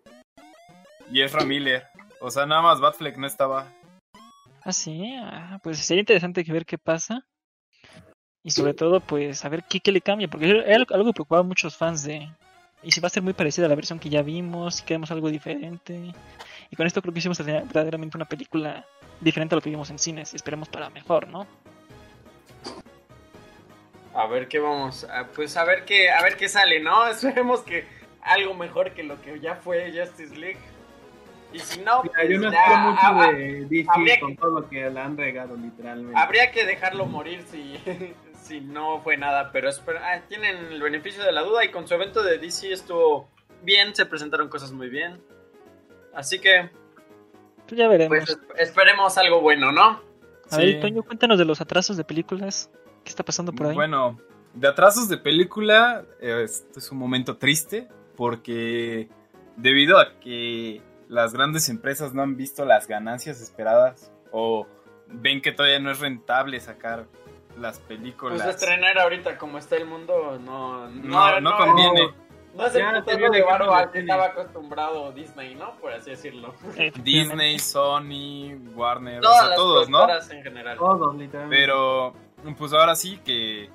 [1.10, 1.84] y Ezra Miller.
[2.20, 3.70] O sea, nada más Batfleck no estaba.
[4.62, 7.26] Ah, sí, ah, pues sería interesante ver qué pasa.
[8.42, 10.28] Y sobre todo, pues, a ver qué, qué le cambia.
[10.28, 12.28] Porque era algo que preocupaba a muchos fans de,
[12.84, 15.10] y si va a ser muy parecida a la versión que ya vimos, si queremos
[15.10, 16.12] algo diferente.
[16.70, 18.84] Y con esto creo que hicimos verdaderamente una película
[19.20, 20.34] diferente a lo que vimos en cines.
[20.34, 21.46] Esperemos para mejor, ¿no?
[24.14, 27.06] A ver qué vamos, a, pues a ver qué, a ver qué sale, ¿no?
[27.08, 27.84] Esperemos que
[28.22, 30.60] algo mejor que lo que ya fue Justice League.
[31.52, 35.00] Y si no, pues, yo no espero mucho de DC con todo lo que le
[35.00, 36.18] han regado literalmente.
[36.18, 37.78] Habría que dejarlo morir si,
[38.42, 41.94] si no fue nada, pero ah, tienen el beneficio de la duda y con su
[41.94, 43.28] evento de DC estuvo
[43.62, 45.20] bien, se presentaron cosas muy bien.
[46.14, 46.70] Así que
[47.66, 48.18] pues ya veremos.
[48.18, 50.00] Pues esperemos algo bueno, ¿no?
[50.50, 52.70] A ver, Toño, cuéntanos de los atrasos de películas.
[53.02, 53.74] ¿Qué está pasando por ahí?
[53.74, 54.18] Bueno,
[54.52, 59.08] de atrasos de película, este es un momento triste porque
[59.56, 64.66] debido a que las grandes empresas no han visto las ganancias esperadas o
[65.08, 67.06] ven que todavía no es rentable sacar
[67.58, 68.42] las películas.
[68.42, 72.14] Pues estrenar ahorita como está el mundo no, no, no, conviene.
[72.54, 75.74] No es el putero de barro al que estaba acostumbrado Disney, ¿no?
[75.80, 76.54] Por así decirlo.
[77.02, 80.06] Disney, Sony, Warner, o sea, todos, ¿no?
[80.08, 80.78] en general.
[80.78, 81.56] Todos, literalmente.
[81.56, 82.14] Pero,
[82.56, 83.70] pues ahora sí que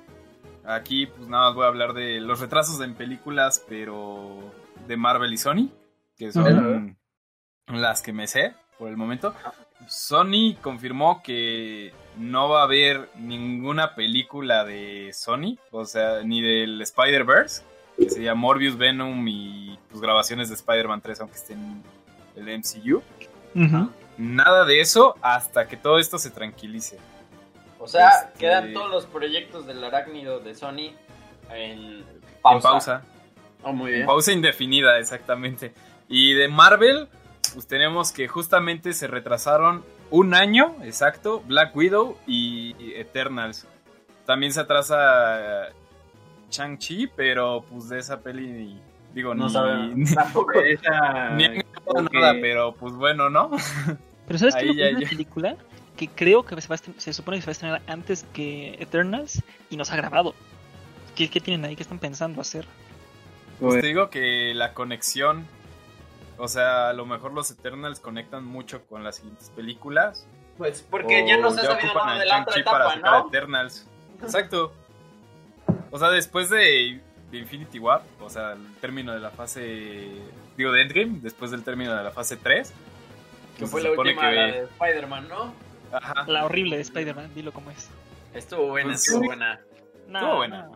[0.64, 4.38] aquí, pues nada más voy a hablar de los retrasos en películas, pero
[4.86, 5.68] de Marvel y Sony,
[6.16, 6.96] que son
[7.66, 9.34] las que me sé por el momento.
[9.86, 16.80] Sony confirmó que no va a haber ninguna película de Sony, o sea, ni del
[16.80, 17.62] Spider-Verse,
[18.04, 21.82] que sería Morbius, Venom y pues, grabaciones de Spider-Man 3, aunque estén
[22.36, 23.02] en el MCU.
[24.16, 26.98] Nada de eso hasta que todo esto se tranquilice.
[27.78, 30.92] O sea, este, quedan todos los proyectos del arácnido de Sony
[31.50, 32.04] en
[32.42, 32.68] pausa.
[32.68, 33.02] En pausa.
[33.62, 34.02] Oh, muy bien.
[34.02, 35.72] En pausa indefinida, exactamente.
[36.08, 37.08] Y de Marvel,
[37.54, 43.66] pues tenemos que justamente se retrasaron un año, exacto, Black Widow y Eternals.
[44.26, 45.68] También se atrasa
[46.50, 48.78] Chang-Chi, pero pues de esa peli
[49.14, 49.48] digo, no
[49.94, 51.48] ni, tampoco esa, ni
[52.12, 53.50] nada, pero pues bueno, ¿no?
[54.26, 55.56] Pero ¿sabes qué es una película?
[55.96, 59.90] Que creo que se, supone que se va a estrenar antes que Eternals y nos
[59.90, 60.36] ha grabado.
[61.16, 61.74] ¿Qué, qué tienen ahí?
[61.74, 62.64] ¿Qué están pensando hacer?
[63.58, 65.48] Pues te digo que la conexión
[66.40, 70.26] o sea, a lo mejor los Eternals conectan mucho con las siguientes películas.
[70.56, 73.28] Pues porque ya no se ha sabido nada de la otra etapa, ¿no?
[73.28, 73.86] Eternals.
[74.22, 74.72] Exacto.
[75.90, 77.00] O sea, después de,
[77.32, 80.08] Infinity War, o sea, el término de la fase.
[80.56, 82.72] Digo, de Endgame, después del término de la fase 3.
[83.58, 85.54] Que fue la última de Spider-Man, ¿no?
[85.92, 86.24] Ajá.
[86.26, 87.90] La horrible de Spider-Man, dilo como es.
[88.34, 89.60] Estuvo buena, pues estuvo buena.
[90.06, 90.70] estuvo buena.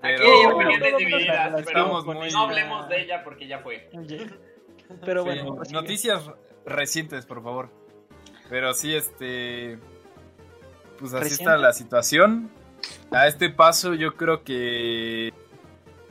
[0.00, 3.90] Aquí hay opiniones divididas, pero no hablemos de ella porque ya fue.
[5.04, 5.58] Pero bueno.
[5.70, 6.30] noticias
[6.64, 7.70] recientes, por favor.
[8.48, 9.78] Pero sí, este.
[10.98, 12.50] Pues así está la situación.
[13.10, 15.32] A este paso, yo creo que.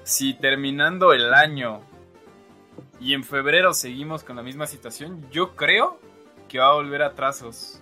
[0.04, 1.82] Si terminando el año
[3.02, 6.00] y en febrero seguimos con la misma situación, yo creo
[6.48, 7.82] que va a volver a trazos.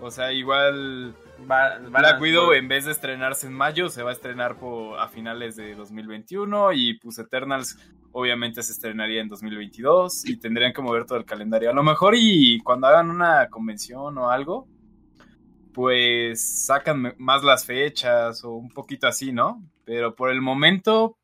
[0.00, 4.56] O sea, igual Black Widow en vez de estrenarse en mayo se va a estrenar
[4.98, 7.78] a finales de 2021 y pues Eternals
[8.12, 11.70] obviamente se estrenaría en 2022 y tendrían que mover todo el calendario.
[11.70, 14.66] A lo mejor y cuando hagan una convención o algo,
[15.76, 19.62] pues sacan más las fechas o un poquito así, ¿no?
[19.84, 21.18] Pero por el momento,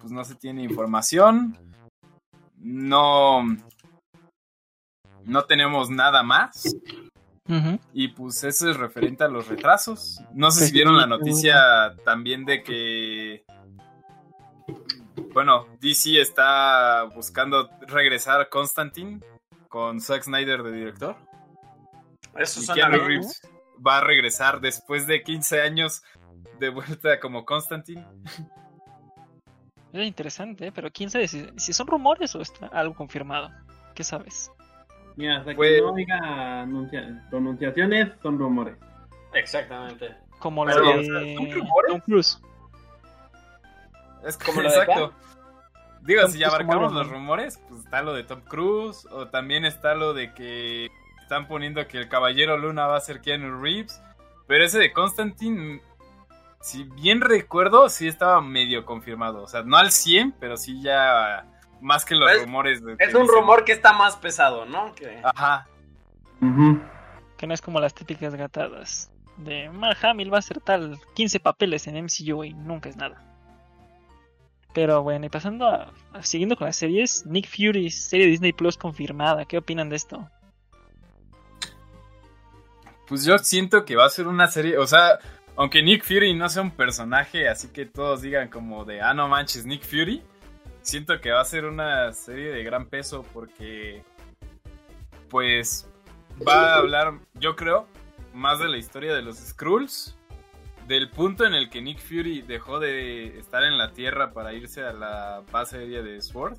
[0.00, 1.58] pues no se tiene información.
[2.54, 3.42] No,
[5.24, 6.76] no tenemos nada más.
[7.92, 10.20] Y pues eso es referente a los retrasos.
[10.32, 13.44] No sé si vieron la noticia también de que
[15.32, 19.18] bueno, DC está buscando regresar a Constantine
[19.68, 21.16] con Zack Snyder de director.
[22.36, 23.42] Eso suena Reeves
[23.84, 26.02] va a regresar después de 15 años
[26.58, 28.06] de vuelta como Constantine.
[29.92, 30.72] Es interesante, ¿eh?
[30.72, 33.50] pero quién sabe si, son rumores o está algo confirmado.
[33.94, 34.52] ¿Qué sabes?
[35.16, 36.66] Mira, hasta que pues- no diga
[37.30, 38.76] pronunciaciones, son rumores.
[39.34, 40.14] Exactamente.
[40.38, 41.34] Como lo de
[41.88, 42.40] Tom Cruise.
[44.24, 45.12] Es como exacto.
[46.02, 49.94] Digo, si ya abarcamos los rumores, pues está lo de Tom Cruise, o también está
[49.94, 50.88] lo de que
[51.28, 54.00] están poniendo que el Caballero Luna va a ser Keanu Reeves,
[54.46, 55.82] pero ese de Constantine,
[56.62, 61.44] si bien recuerdo, sí estaba medio confirmado, o sea, no al 100, pero sí ya
[61.82, 62.82] más que los rumores.
[62.82, 64.94] De es un rumor que está más pesado, ¿no?
[65.22, 65.68] Ajá.
[67.36, 71.40] Que no es como las típicas gatadas de Mark Hamill va a ser tal 15
[71.40, 73.22] papeles en MCU y nunca es nada.
[74.72, 79.44] Pero bueno, y pasando a, siguiendo con las series, Nick Fury, serie Disney Plus confirmada.
[79.44, 80.30] ¿Qué opinan de esto?
[83.08, 85.18] Pues yo siento que va a ser una serie, o sea,
[85.56, 89.28] aunque Nick Fury no sea un personaje, así que todos digan como de, ah, no
[89.28, 90.22] manches, Nick Fury,
[90.82, 94.04] siento que va a ser una serie de gran peso porque
[95.28, 95.88] pues
[96.46, 97.86] va a hablar, yo creo,
[98.32, 100.16] más de la historia de los Skrulls,
[100.86, 104.82] del punto en el que Nick Fury dejó de estar en la Tierra para irse
[104.82, 106.56] a la base aérea de Sword.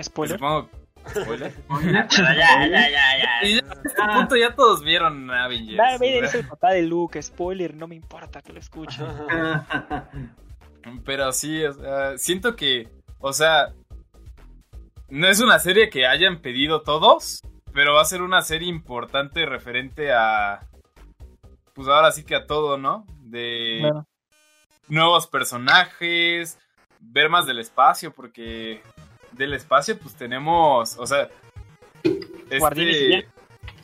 [0.00, 0.36] Spoiler.
[0.36, 0.70] Supongo,
[1.08, 1.52] spoiler.
[1.82, 3.48] ya, ya, ya, ya.
[3.48, 5.78] Y ya a este punto ya todos vieron Avengers.
[5.78, 9.02] Va, Vader es el papá de Luke, spoiler, no me importa que lo escuche.
[11.04, 11.62] Pero sí,
[12.16, 12.88] siento que,
[13.18, 13.74] o sea,
[15.08, 17.42] no es una serie que hayan pedido todos,
[17.72, 20.60] pero va a ser una serie importante referente a,
[21.74, 23.06] pues ahora sí que a todo, ¿no?
[23.20, 23.90] De
[24.88, 26.58] nuevos personajes,
[27.00, 28.82] ver más del espacio, porque
[29.38, 31.28] del espacio pues tenemos, o sea,
[32.02, 33.22] este, Guardianes y ya.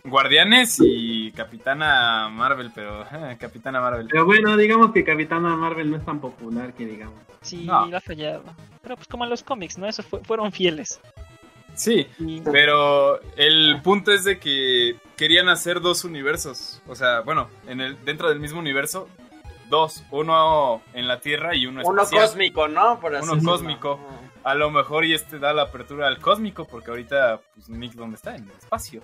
[0.07, 3.05] Guardianes y Capitana Marvel, pero
[3.41, 4.09] Capitana Marvel.
[4.11, 7.15] Pero bueno, digamos que Capitana Marvel no es tan popular que digamos.
[7.41, 7.87] Sí, No.
[7.87, 8.43] la ha fallado.
[8.83, 9.87] Pero pues como en los cómics, ¿no?
[9.87, 11.01] Eso fue- fueron fieles.
[11.75, 12.07] Sí,
[12.53, 16.81] Pero el punto es de que querían hacer dos universos.
[16.87, 19.09] O sea, bueno, en el, dentro del mismo universo,
[19.69, 20.05] dos.
[20.13, 22.27] Uno en la Tierra y uno Uno espacial.
[22.29, 23.01] cósmico, ¿no?
[23.01, 23.99] Por así Uno cósmico.
[24.45, 28.17] A lo mejor y este da la apertura al cósmico, porque ahorita, pues, Nick, ¿dónde
[28.17, 28.37] está?
[28.37, 29.01] En el espacio.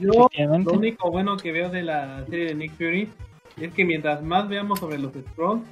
[0.00, 0.28] Yo
[0.64, 3.08] lo único bueno que veo de la serie de Nick Fury
[3.56, 5.62] es que mientras más veamos sobre los Skrulls,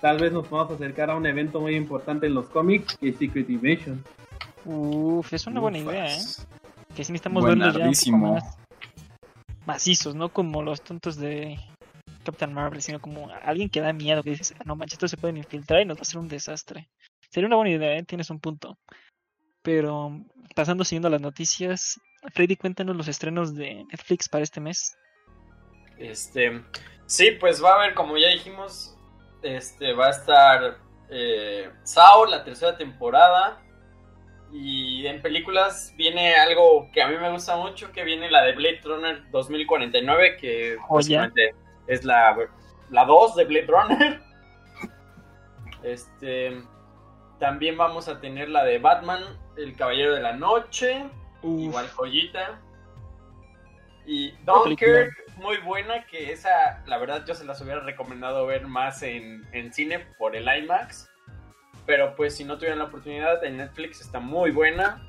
[0.00, 3.16] tal vez nos podamos acercar a un evento muy importante en los cómics, que es
[3.16, 4.04] Secret Invasion.
[4.64, 6.20] Uf, es una buena idea, ¿eh?
[6.94, 8.56] Que sí necesitamos verlos ya un poco más
[9.66, 11.58] macizos, no como los tontos de
[12.24, 15.16] Captain Marvel, sino como alguien que da miedo, que dices, "Ah, no manches, estos se
[15.16, 16.88] pueden infiltrar y nos va a hacer un desastre.
[17.32, 18.02] Sería una buena idea, ¿eh?
[18.02, 18.76] tienes un punto.
[19.62, 20.20] Pero
[20.54, 21.98] pasando siguiendo las noticias,
[22.34, 24.98] Freddy, cuéntanos los estrenos de Netflix para este mes.
[25.96, 26.62] Este,
[27.06, 28.98] sí, pues va a haber, como ya dijimos,
[29.42, 30.78] este, va a estar
[31.08, 33.62] eh, Sao, la tercera temporada.
[34.52, 38.52] Y en películas viene algo que a mí me gusta mucho, que viene la de
[38.52, 41.54] Blade Runner 2049, que básicamente
[41.86, 42.36] es la,
[42.90, 44.20] la 2 de Blade Runner.
[45.82, 46.62] Este,
[47.42, 49.20] también vamos a tener la de Batman,
[49.56, 51.06] El Caballero de la Noche.
[51.42, 52.60] Uf, Igual joyita.
[54.06, 54.30] Y.
[54.44, 59.44] Dunkirk, muy buena, que esa, la verdad, yo se las hubiera recomendado ver más en,
[59.50, 61.10] en cine por el IMAX.
[61.84, 65.04] Pero pues si no tuvieran la oportunidad, en Netflix está muy buena.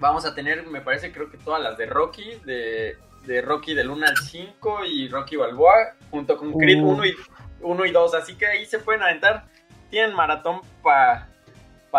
[0.00, 3.90] Vamos a tener, me parece, creo que todas las de Rocky, de, de Rocky del
[3.90, 6.94] 1 al 5 y Rocky Balboa, junto con Creed Uh.
[6.94, 7.14] 1 y,
[7.60, 8.14] 1 y 2.
[8.16, 9.46] Así que ahí se pueden aventar.
[9.88, 11.28] Tienen maratón para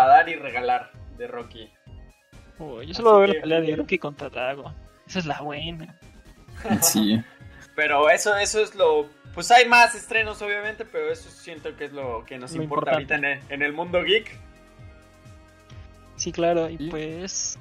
[0.03, 1.71] dar y regalar de Rocky.
[2.59, 4.73] uy, yo solo voy a ver que- la pelea de Rocky contra Dago.
[5.07, 5.97] Esa es la buena.
[6.81, 7.21] Sí.
[7.75, 9.07] Pero eso, eso es lo.
[9.33, 12.91] Pues hay más estrenos, obviamente, pero eso siento que es lo que nos Lo importa
[12.91, 14.31] ahorita en el, en el mundo geek.
[16.15, 17.59] Sí, claro, y pues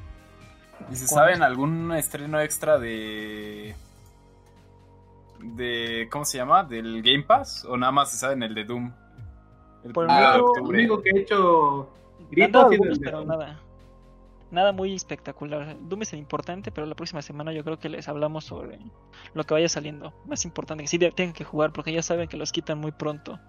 [0.92, 1.32] ¿Y se ¿Cuándo?
[1.32, 3.74] saben algún estreno extra de.
[5.40, 6.08] de.
[6.12, 6.62] ¿Cómo se llama?
[6.62, 7.64] ¿Del Game Pass?
[7.64, 8.92] ¿O nada más se saben el de Doom?
[9.84, 10.78] El Por el primero de momento, Lo octubre.
[10.78, 11.90] único que he hecho
[12.34, 13.60] gritos algunos, pero nada.
[14.50, 15.76] Nada muy espectacular.
[15.80, 18.78] Doom es el importante, pero la próxima semana yo creo que les hablamos sobre
[19.32, 20.12] lo que vaya saliendo.
[20.26, 23.40] Más importante, que sí tengan que jugar, porque ya saben que los quitan muy pronto.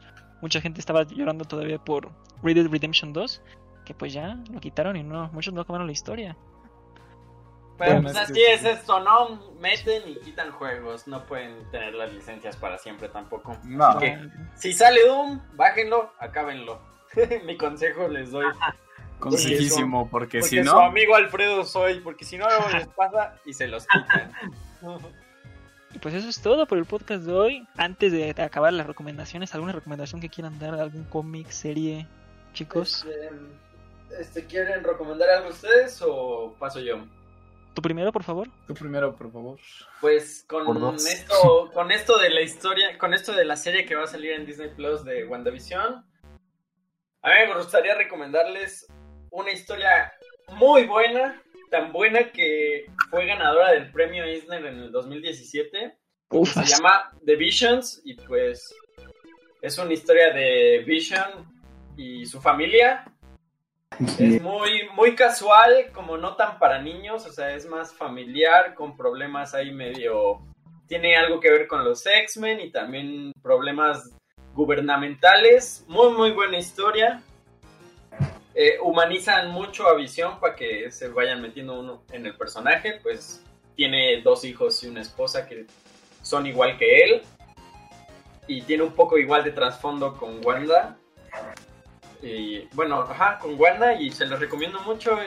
[0.42, 2.10] Mucha gente estaba llorando todavía por
[2.42, 3.42] Red Dead Redemption 2,
[3.86, 6.36] que pues ya lo quitaron y no, muchos no acabaron la historia.
[7.78, 9.42] Pero Bueno, pues es así es esto, ¿no?
[9.60, 11.08] Meten y quitan juegos.
[11.08, 13.58] No pueden tener las licencias para siempre tampoco.
[13.64, 13.86] No.
[13.86, 16.95] Así que, si sale Doom, bájenlo, acábenlo.
[17.46, 18.46] Mi consejo les doy.
[19.20, 20.82] Consejísimo, porque, Porque si su no.
[20.82, 22.00] amigo Alfredo soy.
[22.02, 24.32] Porque si no, luego les pasa y se los quitan.
[25.94, 27.68] Y pues eso es todo por el podcast de hoy.
[27.78, 30.74] Antes de acabar las recomendaciones, ¿alguna recomendación que quieran dar?
[30.74, 32.06] ¿Algún cómic, serie,
[32.52, 33.06] chicos?
[33.06, 33.32] Este,
[34.20, 36.98] este, ¿Quieren recomendar algo ustedes o paso yo?
[37.74, 38.50] ¿Tú primero, por favor?
[38.68, 39.58] Tú primero, por favor.
[40.02, 44.04] Pues con esto, con esto de la historia, con esto de la serie que va
[44.04, 46.04] a salir en Disney Plus de WandaVision,
[47.26, 48.86] a mí me gustaría recomendarles
[49.32, 50.14] una historia
[50.50, 55.98] muy buena, tan buena que fue ganadora del premio Eisner en el 2017.
[56.30, 58.76] Uf, Se llama The Visions y pues
[59.60, 61.52] es una historia de Vision
[61.98, 63.12] y su familia.
[64.20, 68.96] Es muy, muy casual, como no tan para niños, o sea, es más familiar, con
[68.96, 70.46] problemas ahí medio...
[70.88, 74.16] Tiene algo que ver con los X-Men y también problemas
[74.56, 75.84] gubernamentales.
[75.88, 77.22] Muy, muy buena historia.
[78.56, 83.44] Eh, humanizan mucho a Visión para que se vayan metiendo uno en el personaje, pues
[83.76, 85.66] tiene dos hijos y una esposa que
[86.22, 87.22] son igual que él.
[88.48, 90.98] Y tiene un poco igual de trasfondo con Wanda.
[92.74, 95.18] Bueno, ajá, con Wanda y se los recomiendo mucho.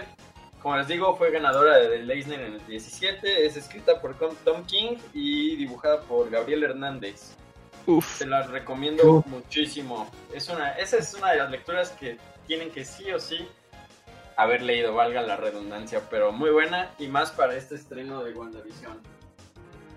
[0.62, 3.44] Como les digo, fue ganadora de Leisner en el 17.
[3.46, 7.37] Es escrita por Tom King y dibujada por Gabriel Hernández.
[7.88, 8.18] Uf.
[8.18, 10.10] Se las recomiendo muchísimo.
[10.34, 13.48] Es una, esa es una de las lecturas que tienen que sí o sí
[14.36, 18.98] haber leído, valga la redundancia, pero muy buena y más para este estreno de WandaVision.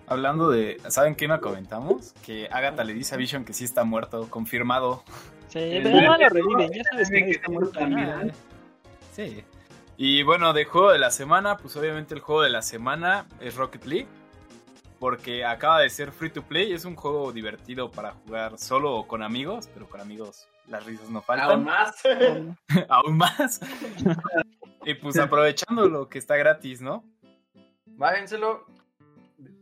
[0.07, 2.13] Hablando de, ¿saben qué no comentamos?
[2.25, 5.03] Que Agatha le dice a Vision que sí está muerto, confirmado.
[5.49, 8.31] Sí, pero no lo reviven, ya sabes que está muerto también.
[9.11, 9.43] Sí.
[9.97, 13.55] Y bueno, de juego de la semana, pues obviamente el juego de la semana es
[13.55, 14.07] Rocket League.
[15.01, 16.73] Porque acaba de ser free to play.
[16.73, 21.09] Es un juego divertido para jugar solo o con amigos, pero con amigos las risas
[21.09, 21.49] no faltan.
[21.49, 22.03] Aún más.
[22.87, 23.59] Aún más.
[24.85, 27.03] y pues aprovechando lo que está gratis, ¿no?
[27.87, 28.63] Bájenselo.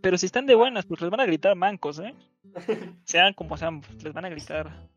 [0.02, 2.14] Pero si están de buenas, pues les van a gritar mancos, ¿eh?
[3.06, 4.90] Sean como sean, pues les van a gritar.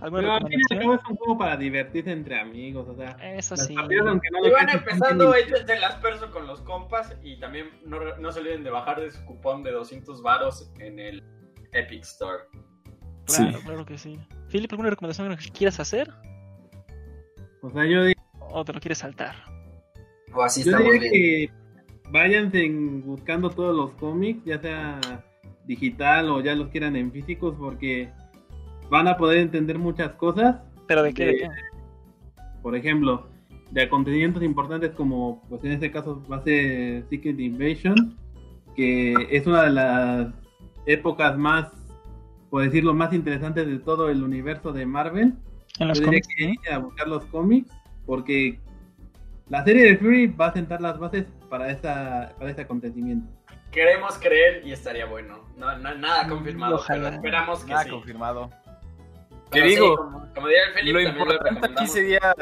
[0.00, 3.16] Pero al fin es un juego para divertirse entre amigos, o sea.
[3.20, 3.74] Eso sí.
[3.76, 3.96] aunque
[4.30, 8.40] no Iban empezando ellos de las perso con los compas y también no, no se
[8.40, 11.24] olviden de bajar de su cupón de 200 varos en el
[11.72, 12.44] Epic Store.
[13.26, 14.18] Claro, claro que sí.
[14.48, 16.10] Philip, ¿alguna recomendación que quieras hacer?
[17.60, 18.20] O sea, yo digo...
[18.38, 19.34] ¿O te lo quieres saltar?
[20.32, 21.50] O así yo diría que
[22.10, 22.68] váyanse
[23.04, 25.00] buscando todos los cómics, ya sea
[25.64, 28.10] digital o ya los quieran en físicos, porque
[28.90, 30.56] van a poder entender muchas cosas.
[30.86, 31.48] ¿Pero de qué?
[32.62, 33.28] Por ejemplo,
[33.70, 38.16] de acontecimientos importantes como, pues en este caso va a ser Secret Invasion,
[38.74, 40.28] que es una de las
[40.86, 41.72] épocas más,
[42.50, 45.34] por decirlo, más interesantes de todo el universo de Marvel.
[45.78, 46.28] ¿En los cómics?
[46.36, 47.70] que a buscar los cómics,
[48.06, 48.58] porque
[49.48, 53.30] la serie de Fury va a sentar las bases para, esta, para este acontecimiento.
[53.70, 55.40] Queremos creer y estaría bueno.
[55.56, 57.90] No, no nada confirmado, pero esperamos que nada sí.
[57.90, 58.50] confirmado.
[59.50, 59.96] ¿Qué digo?
[60.84, 62.34] lo importante aquí sería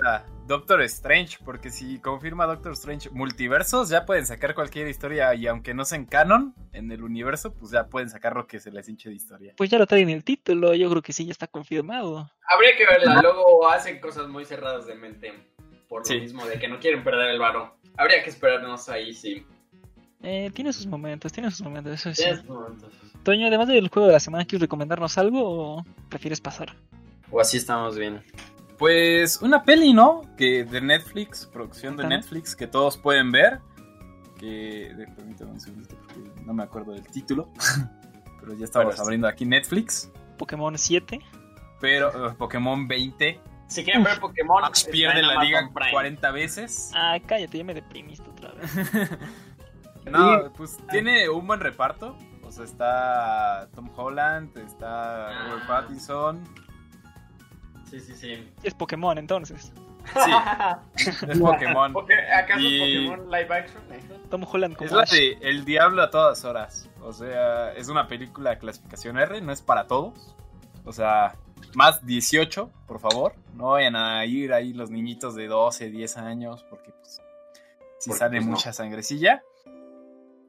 [0.46, 5.74] Doctor Strange, porque si confirma Doctor Strange multiversos, ya pueden sacar cualquier historia y aunque
[5.74, 9.08] no sean canon en el universo, pues ya pueden sacar lo que se les hinche
[9.08, 9.54] de historia.
[9.56, 12.30] Pues ya lo traen en el título, yo creo que sí, ya está confirmado.
[12.46, 15.32] Habría que verla, luego hacen cosas muy cerradas de mente,
[15.88, 17.76] por lo mismo de que no quieren perder el varo.
[17.96, 19.46] Habría que esperarnos ahí, sí.
[20.22, 22.24] Eh, tiene sus momentos, tiene sus momentos, eso sí.
[23.22, 26.74] Toño, además del juego de la semana, ¿quieres recomendarnos algo o prefieres pasar?
[27.30, 28.22] O así estamos bien.
[28.78, 30.22] Pues una peli, ¿no?
[30.36, 33.60] Que de Netflix, producción de Netflix, que todos pueden ver.
[34.38, 34.92] Que.
[35.16, 37.50] Permítame un segundito porque no me acuerdo del título.
[38.40, 40.10] Pero ya estamos abriendo aquí Netflix.
[40.38, 41.20] Pokémon 7.
[41.80, 43.40] Pero uh, Pokémon 20.
[43.66, 46.92] Si quieren ver Pokémon, Max pierde la liga 40 veces.
[46.94, 48.70] Ah, cállate, ya me deprimiste otra vez.
[50.10, 52.16] no, pues tiene un buen reparto.
[52.42, 55.48] O sea, está Tom Holland, está Ah.
[55.48, 56.44] Robert Pattinson.
[57.90, 58.52] Sí, sí, sí.
[58.62, 59.72] Es Pokémon entonces.
[60.14, 60.30] Sí,
[61.28, 61.94] es Pokémon.
[62.36, 63.82] ¿Acaso Y- Pokémon live action?
[64.30, 66.88] Tom Holland como Es la de El Diablo a todas horas.
[67.00, 70.34] O sea, es una película de clasificación R, no es para todos.
[70.84, 71.34] O sea,
[71.74, 73.34] más 18, por favor.
[73.54, 77.20] No vayan a ir ahí los niñitos de 12, 10 años, porque pues
[77.98, 78.52] si Porque, sale pues, no.
[78.52, 79.42] mucha sangrecilla.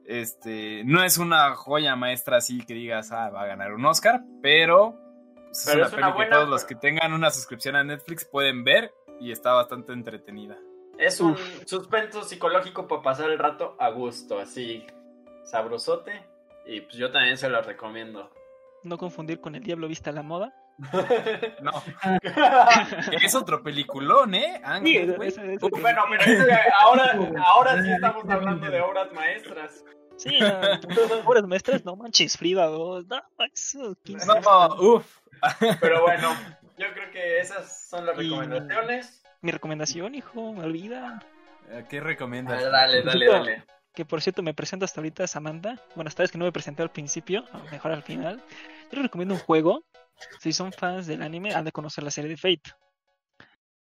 [0.08, 4.22] Este, no es una joya maestra así que digas, ah, va a ganar un Oscar,
[4.42, 4.96] pero,
[5.34, 8.24] pues, Pero es es una peli que todos los que tengan una suscripción a Netflix
[8.24, 8.90] pueden ver
[9.20, 10.56] y está bastante entretenida.
[10.96, 11.36] Es un
[11.66, 14.86] suspenso psicológico para pasar el rato a gusto, así
[15.44, 16.24] sabrosote.
[16.66, 18.30] Y pues yo también se lo recomiendo.
[18.84, 20.54] No confundir con El Diablo Vista a la Moda.
[21.60, 21.72] No,
[23.22, 24.60] es otro peliculón, ¿eh?
[24.64, 25.28] Ángel, güey.
[25.28, 29.84] ese- ese- bueno, pero es que ahora, ahora sí estamos hablando de obras maestras.
[30.18, 30.48] Sí, no,
[31.24, 33.06] obras maestras, no manches, Frida 2.
[33.06, 34.26] No, eso, 15.
[34.26, 35.18] No, uff.
[35.80, 36.36] Pero bueno,
[36.76, 39.22] yo creo que esas son las recomendaciones.
[39.40, 41.22] Mi recomendación, hijo, me olvida.
[41.88, 42.62] ¿Qué recomiendas?
[42.64, 43.64] Ah, Dale, dale, dale.
[43.94, 45.80] Que por cierto, me presento hasta ahorita Samantha.
[45.94, 48.42] Bueno, esta vez que no me presenté al principio, a lo mejor al final.
[48.90, 49.84] Yo les recomiendo un juego.
[50.40, 52.72] Si son fans del anime, han de conocer la serie de Fate.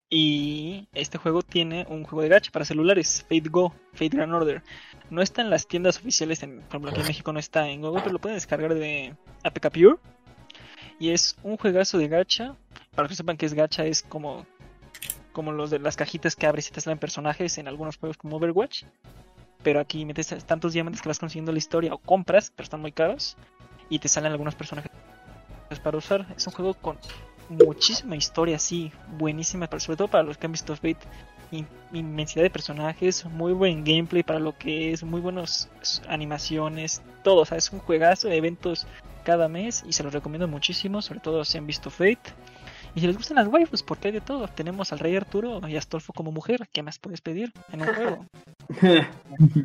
[0.08, 4.62] Y este juego tiene un juego de gacha para celulares, Fate Go, Fate Grand Order.
[5.10, 7.80] No está en las tiendas oficiales, en, por ejemplo aquí en México no está en
[7.80, 9.96] Google, pero lo pueden descargar de APK Pure.
[10.98, 12.56] Y es un juegazo de gacha.
[12.94, 14.46] Para que sepan que es gacha, es como,
[15.32, 18.36] como los de las cajitas que abres y te salen personajes en algunos juegos como
[18.36, 18.84] Overwatch.
[19.62, 22.92] Pero aquí metes tantos diamantes que vas consiguiendo la historia o compras, pero están muy
[22.92, 23.36] caros.
[23.90, 24.90] Y te salen algunos personajes
[25.82, 26.26] para usar.
[26.36, 26.96] Es un juego con
[27.48, 30.98] muchísima historia, sí, buenísima, pero sobre todo para los que han visto Fate.
[31.52, 35.70] In- inmensidad de personajes, muy buen gameplay para lo que es, muy buenas
[36.08, 37.42] animaciones, todo.
[37.42, 38.86] O sea, es un juegazo de eventos
[39.24, 42.18] cada mes y se los recomiendo muchísimo, sobre todo si han visto Fate.
[42.96, 44.48] Y si les gustan las waifus, porque hay de todo.
[44.48, 46.66] Tenemos al Rey Arturo y a Astolfo como mujer.
[46.72, 48.26] ¿Qué más puedes pedir en un juego?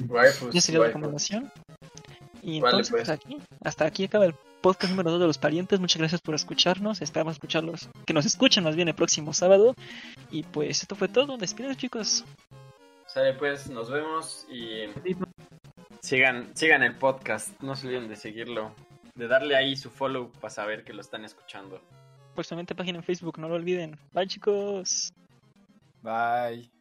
[0.09, 1.51] waifus, ya sería la recomendación.
[2.43, 3.09] Y entonces, pues.
[3.09, 5.79] aquí, hasta aquí acaba el podcast número 2 de los parientes.
[5.79, 7.01] Muchas gracias por escucharnos.
[7.01, 9.75] Esperamos escucharlos, que nos escuchen más bien el próximo sábado.
[10.29, 11.37] Y pues esto fue todo.
[11.37, 12.23] Despiden, chicos.
[13.07, 14.85] Sale, pues nos vemos y
[16.01, 17.59] sigan, sigan el podcast.
[17.61, 18.73] No se olviden de seguirlo,
[19.15, 21.81] de darle ahí su follow para saber que lo están escuchando.
[22.35, 23.99] Próximamente página en Facebook, no lo olviden.
[24.13, 25.11] Bye, chicos.
[26.01, 26.80] Bye.